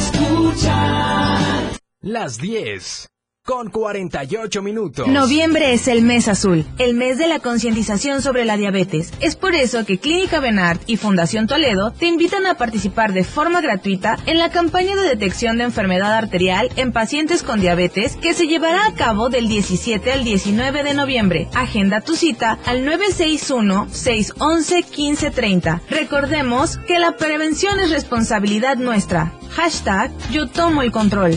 [0.08, 1.78] escuchar.
[2.00, 3.11] Las 10
[3.44, 5.08] con 48 minutos.
[5.08, 9.12] Noviembre es el mes azul, el mes de la concientización sobre la diabetes.
[9.18, 13.60] Es por eso que Clínica Benart y Fundación Toledo te invitan a participar de forma
[13.60, 18.46] gratuita en la campaña de detección de enfermedad arterial en pacientes con diabetes que se
[18.46, 21.48] llevará a cabo del 17 al 19 de noviembre.
[21.52, 25.80] Agenda tu cita al 961-611-1530.
[25.90, 29.32] Recordemos que la prevención es responsabilidad nuestra.
[29.50, 31.36] Hashtag yo tomo el control.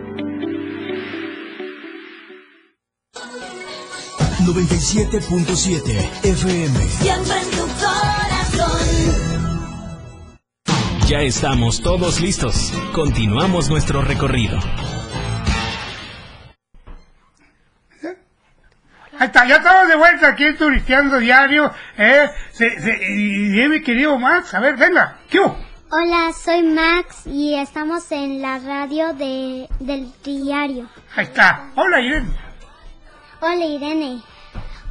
[4.53, 6.77] 97.7 FM.
[6.79, 8.81] Siempre en tu corazón.
[11.07, 12.73] Ya estamos todos listos.
[12.93, 14.59] Continuamos nuestro recorrido.
[19.17, 21.71] Ahí está, ya estamos de vuelta aquí en Turisteando Diario.
[21.97, 25.39] Eh, se, se, y, y mi querido Max, a ver, venga, ¿qué?
[25.39, 30.89] Hola, soy Max y estamos en la radio de, del diario.
[31.15, 31.71] Ahí está.
[31.75, 32.35] Hola, Irene.
[33.39, 34.21] Hola, Irene.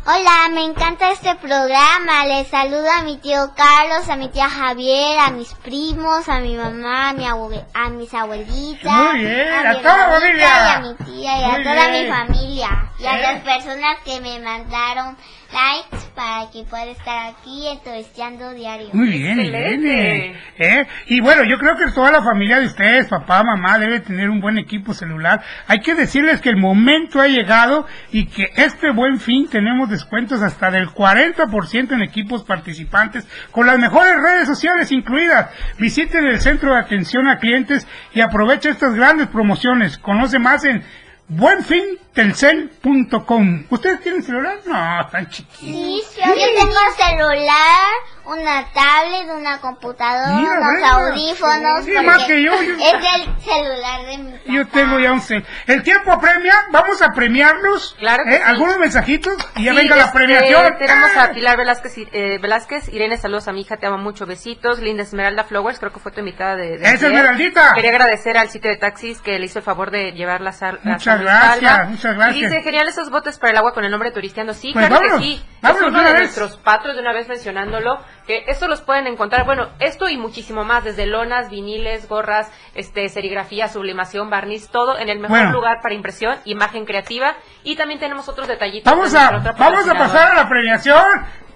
[0.06, 2.24] Hola, me encanta este programa.
[2.26, 6.56] Les saludo a mi tío Carlos, a mi tía Javier, a mis primos, a mi
[6.56, 8.92] mamá, a, mi abue a mis abuelitas.
[8.92, 10.64] Muy bien, a, a mi toda la hermanita familia.
[10.64, 12.04] Y a mi tía y Muy a toda bien.
[12.04, 12.92] mi familia.
[12.98, 13.22] Y a ¿Eh?
[13.22, 15.16] las personas que me mandaron
[15.52, 18.88] likes para que pueda estar aquí en Turisteando Diario.
[18.92, 19.40] Muy bien.
[19.40, 20.36] Irene.
[20.58, 20.86] ¿Eh?
[21.06, 24.40] Y bueno, yo creo que toda la familia de ustedes, papá, mamá, debe tener un
[24.40, 25.40] buen equipo celular.
[25.66, 30.42] Hay que decirles que el momento ha llegado y que este buen fin tenemos descuentos
[30.42, 35.50] hasta del 40% en equipos participantes con las mejores redes sociales incluidas.
[35.78, 39.98] Visiten el centro de atención a clientes y aprovecha estas grandes promociones.
[39.98, 40.82] Conoce más en
[41.30, 43.64] buenfintelcel.com.
[43.70, 44.58] ¿Ustedes tienen celular?
[44.66, 45.60] No, están chiquitos.
[45.60, 47.86] Sí, yo tengo celular,
[48.24, 50.90] una tablet, una computadora, Mira, unos venga.
[50.90, 51.84] audífonos.
[51.84, 55.44] Sí, más que yo, yo- Es el celular de mi Yo tengo ya un cel.
[55.66, 57.96] El tiempo apremia, vamos a premiarlos.
[57.98, 58.38] Claro que ¿Eh?
[58.38, 58.42] sí.
[58.46, 60.78] Algunos mensajitos y ya Sí, venga la este, premiación.
[60.78, 61.24] Tenemos ¡Ah!
[61.24, 64.78] a Pilar Velázquez, eh, Velázquez, Irene, saludos a mi hija, te amo mucho, besitos.
[64.80, 66.78] Linda Esmeralda Flowers, creo que fue tu invitada de.
[66.78, 67.12] de ¡Esa ayer.
[67.12, 67.72] Esmeraldita!
[67.74, 70.80] Quería agradecer al sitio de taxis que le hizo el favor de llevar la sal.
[70.84, 71.90] la Muchas gracias, Palma.
[71.90, 72.36] muchas gracias.
[72.36, 74.54] Y dice, genial esos botes para el agua con el nombre Turisteando.
[74.54, 75.44] Sí, Pues claro vámonos, que sí.
[75.62, 76.22] vámonos es de uno una de vez.
[76.22, 77.98] nuestros patros, de una vez mencionándolo,
[78.30, 83.08] que esto los pueden encontrar, bueno, esto y muchísimo más, desde lonas, viniles, gorras, este,
[83.08, 85.52] serigrafía, sublimación, barniz, todo en el mejor Bueno.
[85.52, 87.34] lugar para impresión, imagen creativa.
[87.64, 88.90] Y también tenemos otros detallitos.
[88.92, 91.04] Vamos a, vamos a pasar a la premiación.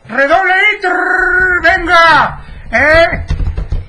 [0.08, 2.40] Redoble trrr, venga.
[2.72, 3.26] ¿Eh?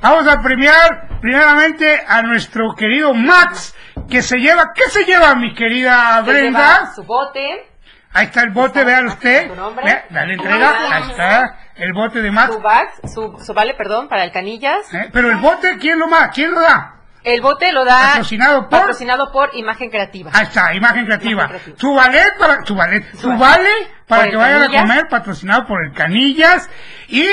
[0.02, 3.76] Vamos a premiar primeramente a nuestro querido Max,
[4.08, 6.60] que se lleva, ¿qué se lleva mi querida Se Brenda?
[6.82, 7.68] lleva su bote,
[8.14, 9.50] Ahí está el bote, vean usted.
[9.84, 12.54] Vea, Dale entrega, ahí está el bote de Max.
[12.54, 14.94] su bag, su, su vale, perdón, para el canillas.
[14.94, 15.10] ¿Eh?
[15.12, 16.30] Pero el bote, ¿quién lo da?
[16.30, 16.92] ¿Quién lo da?
[17.24, 20.30] El bote lo da Patrocinado por- patrocinado por Imagen Creativa.
[20.34, 21.46] Ahí está, imagen creativa.
[21.46, 21.78] Imagen creativa.
[21.80, 23.70] Su ballet para, su ballet, su Su vale
[24.08, 26.70] para que vayan a comer, patrocinado por el Canillas.
[27.08, 27.28] Y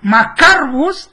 [0.00, 1.10] Macarbus,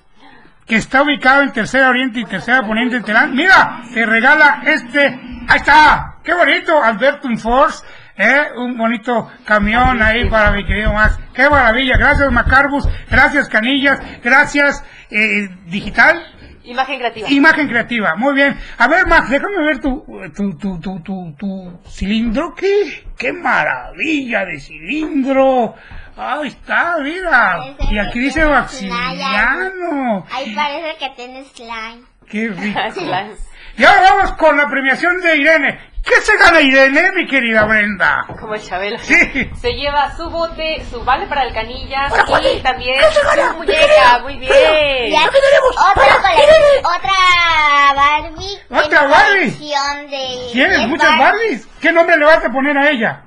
[0.65, 3.33] que está ubicado en Tercera Oriente y Tercera Poniente en Terán.
[3.35, 5.07] Mira, te regala este,
[5.49, 7.83] ahí está, qué bonito, Albertum Force.
[8.17, 8.47] ¿Eh?
[8.55, 11.19] Un bonito camión ahí para mi querido Max.
[11.33, 11.97] Qué maravilla.
[11.97, 12.87] Gracias, Macarbus.
[13.09, 13.99] Gracias, Canillas.
[14.23, 16.23] Gracias, eh, Digital.
[16.65, 17.29] Imagen creativa.
[17.29, 18.57] Imagen creativa, muy bien.
[18.77, 22.53] A ver, Max, déjame ver tu, tu, tu, tu, tu, tu cilindro.
[22.55, 23.05] ¿Qué?
[23.17, 25.75] ¡Qué maravilla de cilindro!
[26.15, 27.57] Ahí está, mira.
[27.57, 30.25] Parece Y aquí dice Maximiliano.
[30.31, 32.05] Ahí parece que tiene slime.
[32.29, 32.79] ¡Qué rico!
[33.77, 35.79] Y ahora vamos con la premiación de Irene.
[36.03, 38.25] ¿Qué se gana Irene, mi querida Brenda?
[38.39, 38.99] Como el Chabelo.
[38.99, 39.15] Sí.
[39.59, 44.19] Se lleva su bote, su vale para el canillas y también su muñeca.
[44.21, 45.11] Muy bien.
[45.11, 48.59] Ya otra colección, otra Barbie.
[48.69, 49.39] ¿Otra Barbie?
[49.51, 51.67] colección de ¿Tienes de muchas Bar- Barbies?
[51.79, 53.21] ¿Qué nombre le vas a poner a ella?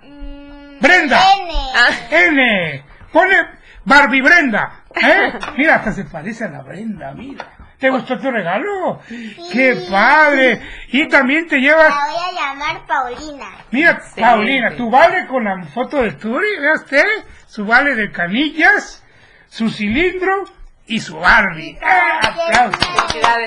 [0.80, 1.18] Brenda.
[2.10, 2.28] N.
[2.28, 2.84] N.
[3.10, 3.36] Pone
[3.84, 4.82] Barbie Brenda.
[4.94, 5.32] ¿Eh?
[5.56, 7.46] Mira, hasta se parece a la Brenda, mira.
[7.78, 9.00] ¿Te gustó tu regalo?
[9.52, 10.60] ¡Qué padre!
[10.92, 13.46] Y también te La llevas, voy a llamar Paulina.
[13.70, 17.04] mira, Paulina, tu vale con la foto de Turi, vea usted,
[17.46, 19.04] su vale de canillas,
[19.48, 20.44] su cilindro
[20.86, 21.78] y su Barbie.
[21.82, 22.86] ¡Ah, aplausos!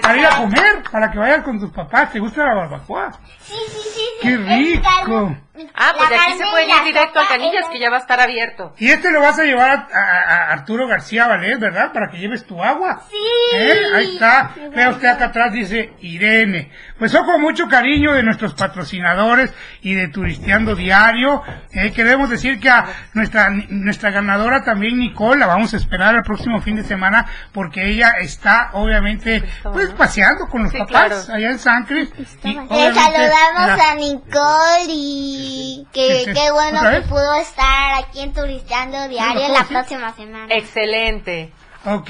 [0.01, 2.11] Para ir a comer, para que vayas con tus papás.
[2.11, 3.11] ¿Te gusta la barbacoa?
[3.41, 4.01] Sí, sí, sí.
[4.21, 5.35] ¡Qué rico!
[5.75, 7.99] Ah, pues de aquí se puede ir directo al Coca canillas que ya va a
[7.99, 8.73] estar abierto.
[8.77, 11.91] Y este lo vas a llevar a, a- a Arturo García Valdés, ¿verdad?
[11.91, 13.01] Para que lleves tu agua.
[13.09, 13.15] Sí.
[13.57, 13.81] ¿Eh?
[13.93, 14.51] Ahí está.
[14.73, 16.71] Vea usted acá atrás, dice Irene.
[16.99, 21.41] Pues ojo, con mucho cariño de nuestros patrocinadores y de Turisteando Diario.
[21.71, 26.23] Eh, queremos decir que a nuestra, nuestra ganadora también, Nicole, la vamos a esperar el
[26.23, 31.33] próximo fin de semana porque ella está, obviamente, pues paseando con los Sí, papás claro.
[31.37, 32.09] allá en San Cris.
[32.43, 38.21] Y, Le saludamos la- a Nicole y que qué bueno ¿Otra que pudo estar aquí
[38.21, 40.53] en Turisteando Diario ¿puedo la próxima semana.
[40.53, 41.53] Excelente.
[41.85, 42.09] Ok,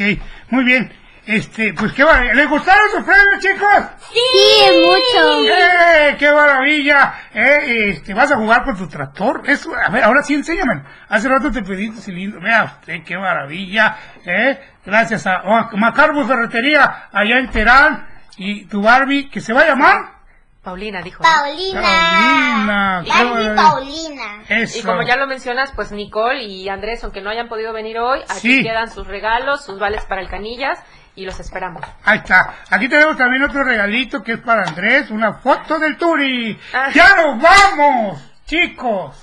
[0.50, 0.92] muy bien.
[1.30, 2.34] Este, pues qué maravilla.
[2.34, 3.84] ¿Les gustaron sus premios, chicos?
[4.12, 5.46] Sí, mucho.
[5.46, 7.14] ¡Eh, qué maravilla!
[7.32, 9.44] Eh, este, vas a jugar con tu tractor.
[9.46, 10.82] Eso, a ver, ahora sí enséñame.
[11.08, 12.42] Hace rato te pedí tu cilindro.
[12.42, 13.96] Vea usted, qué maravilla.
[14.26, 18.08] Eh, gracias a oh, Macarbo Ferretería, allá en Terán.
[18.38, 20.20] Y tu Barbie, que se va a llamar.
[20.64, 21.22] Paulina dijo.
[21.22, 21.82] Paulina.
[21.82, 23.04] Paulina.
[23.06, 23.56] qué Barbie.
[23.56, 24.44] Paulina.
[24.50, 24.80] Eso.
[24.80, 28.22] Y como ya lo mencionas, pues Nicole y Andrés, aunque no hayan podido venir hoy,
[28.28, 28.64] aquí Sí.
[28.64, 30.80] quedan sus regalos, sus vales para el canillas
[31.16, 31.84] y los esperamos.
[32.06, 32.56] Ahí está.
[32.70, 36.58] Aquí tenemos también otro regalito que es para Andrés, una foto del Turi.
[36.74, 36.90] Ah.
[36.94, 39.16] ¡Ya nos vamos, chicos!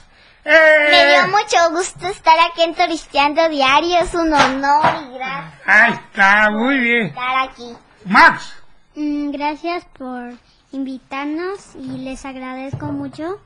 [0.44, 0.88] ¡Eh!
[0.90, 3.98] Me dio mucho gusto estar aquí en Turisteando Diario.
[3.98, 7.06] Es un honor y gracias Ahí está, muy bien.
[7.06, 7.76] estar aquí.
[8.04, 8.52] Max,
[8.98, 10.32] Mm, gracias por
[10.72, 13.38] invitarnos y les agradezco mucho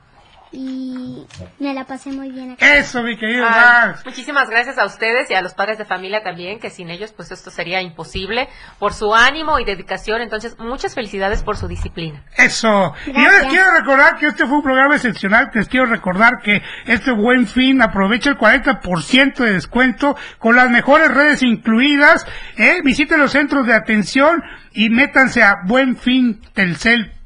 [0.51, 1.25] y
[1.59, 2.65] me la pasé muy bien aquí.
[2.65, 4.05] eso, mi querido Ay, Max.
[4.05, 7.31] muchísimas gracias a ustedes y a los padres de familia también, que sin ellos pues
[7.31, 8.49] esto sería imposible,
[8.79, 12.23] por su ánimo y dedicación, entonces muchas felicidades por su disciplina.
[12.37, 12.93] Eso.
[13.05, 15.51] Y yo les quiero recordar que este fue un programa excepcional.
[15.53, 21.09] Les quiero recordar que este buen fin aprovecha el 40% de descuento con las mejores
[21.09, 22.25] redes incluidas.
[22.57, 22.81] ¿eh?
[22.83, 27.20] Visiten los centros de atención y métanse a buenfintelcel.com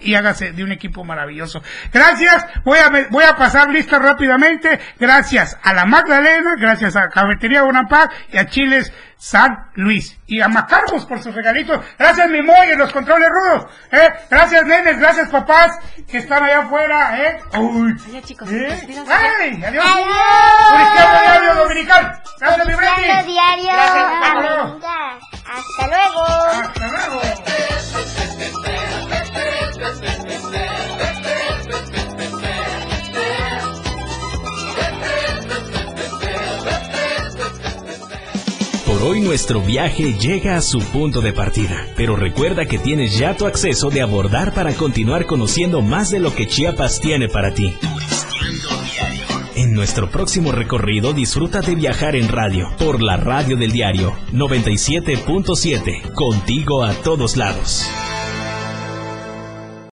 [0.00, 1.62] y hágase de un equipo maravilloso.
[1.92, 2.44] Gracias.
[2.64, 4.78] Voy a, voy a pasar lista rápidamente.
[4.98, 8.92] Gracias a la Magdalena, gracias a Cafetería Bonaparte y a Chiles
[9.22, 10.18] San Luis.
[10.26, 11.78] Y a Macargos por sus regalitos.
[11.96, 13.70] Gracias, mi Moy, en los controles rudos.
[13.92, 14.08] ¿eh?
[14.28, 14.98] Gracias, nenes.
[14.98, 15.78] Gracias, papás,
[16.10, 17.18] que están allá afuera.
[17.22, 17.40] ¿eh?
[17.58, 17.94] Uy.
[18.24, 18.68] chicos, ¿Eh?
[19.08, 19.62] ¡Ay!
[19.64, 19.84] ¡Adiós!
[19.84, 21.22] Adiós.
[21.22, 22.22] Diario Dominical.
[22.40, 23.72] Gracias, mi Diario.
[23.72, 24.80] Gracias, hasta luego.
[25.46, 26.24] Hasta luego.
[26.24, 28.31] Hasta luego.
[38.86, 43.36] Por hoy nuestro viaje llega a su punto de partida, pero recuerda que tienes ya
[43.36, 47.74] tu acceso de abordar para continuar conociendo más de lo que Chiapas tiene para ti.
[49.56, 56.12] En nuestro próximo recorrido disfruta de viajar en radio por la radio del diario 97.7,
[56.12, 57.88] contigo a todos lados.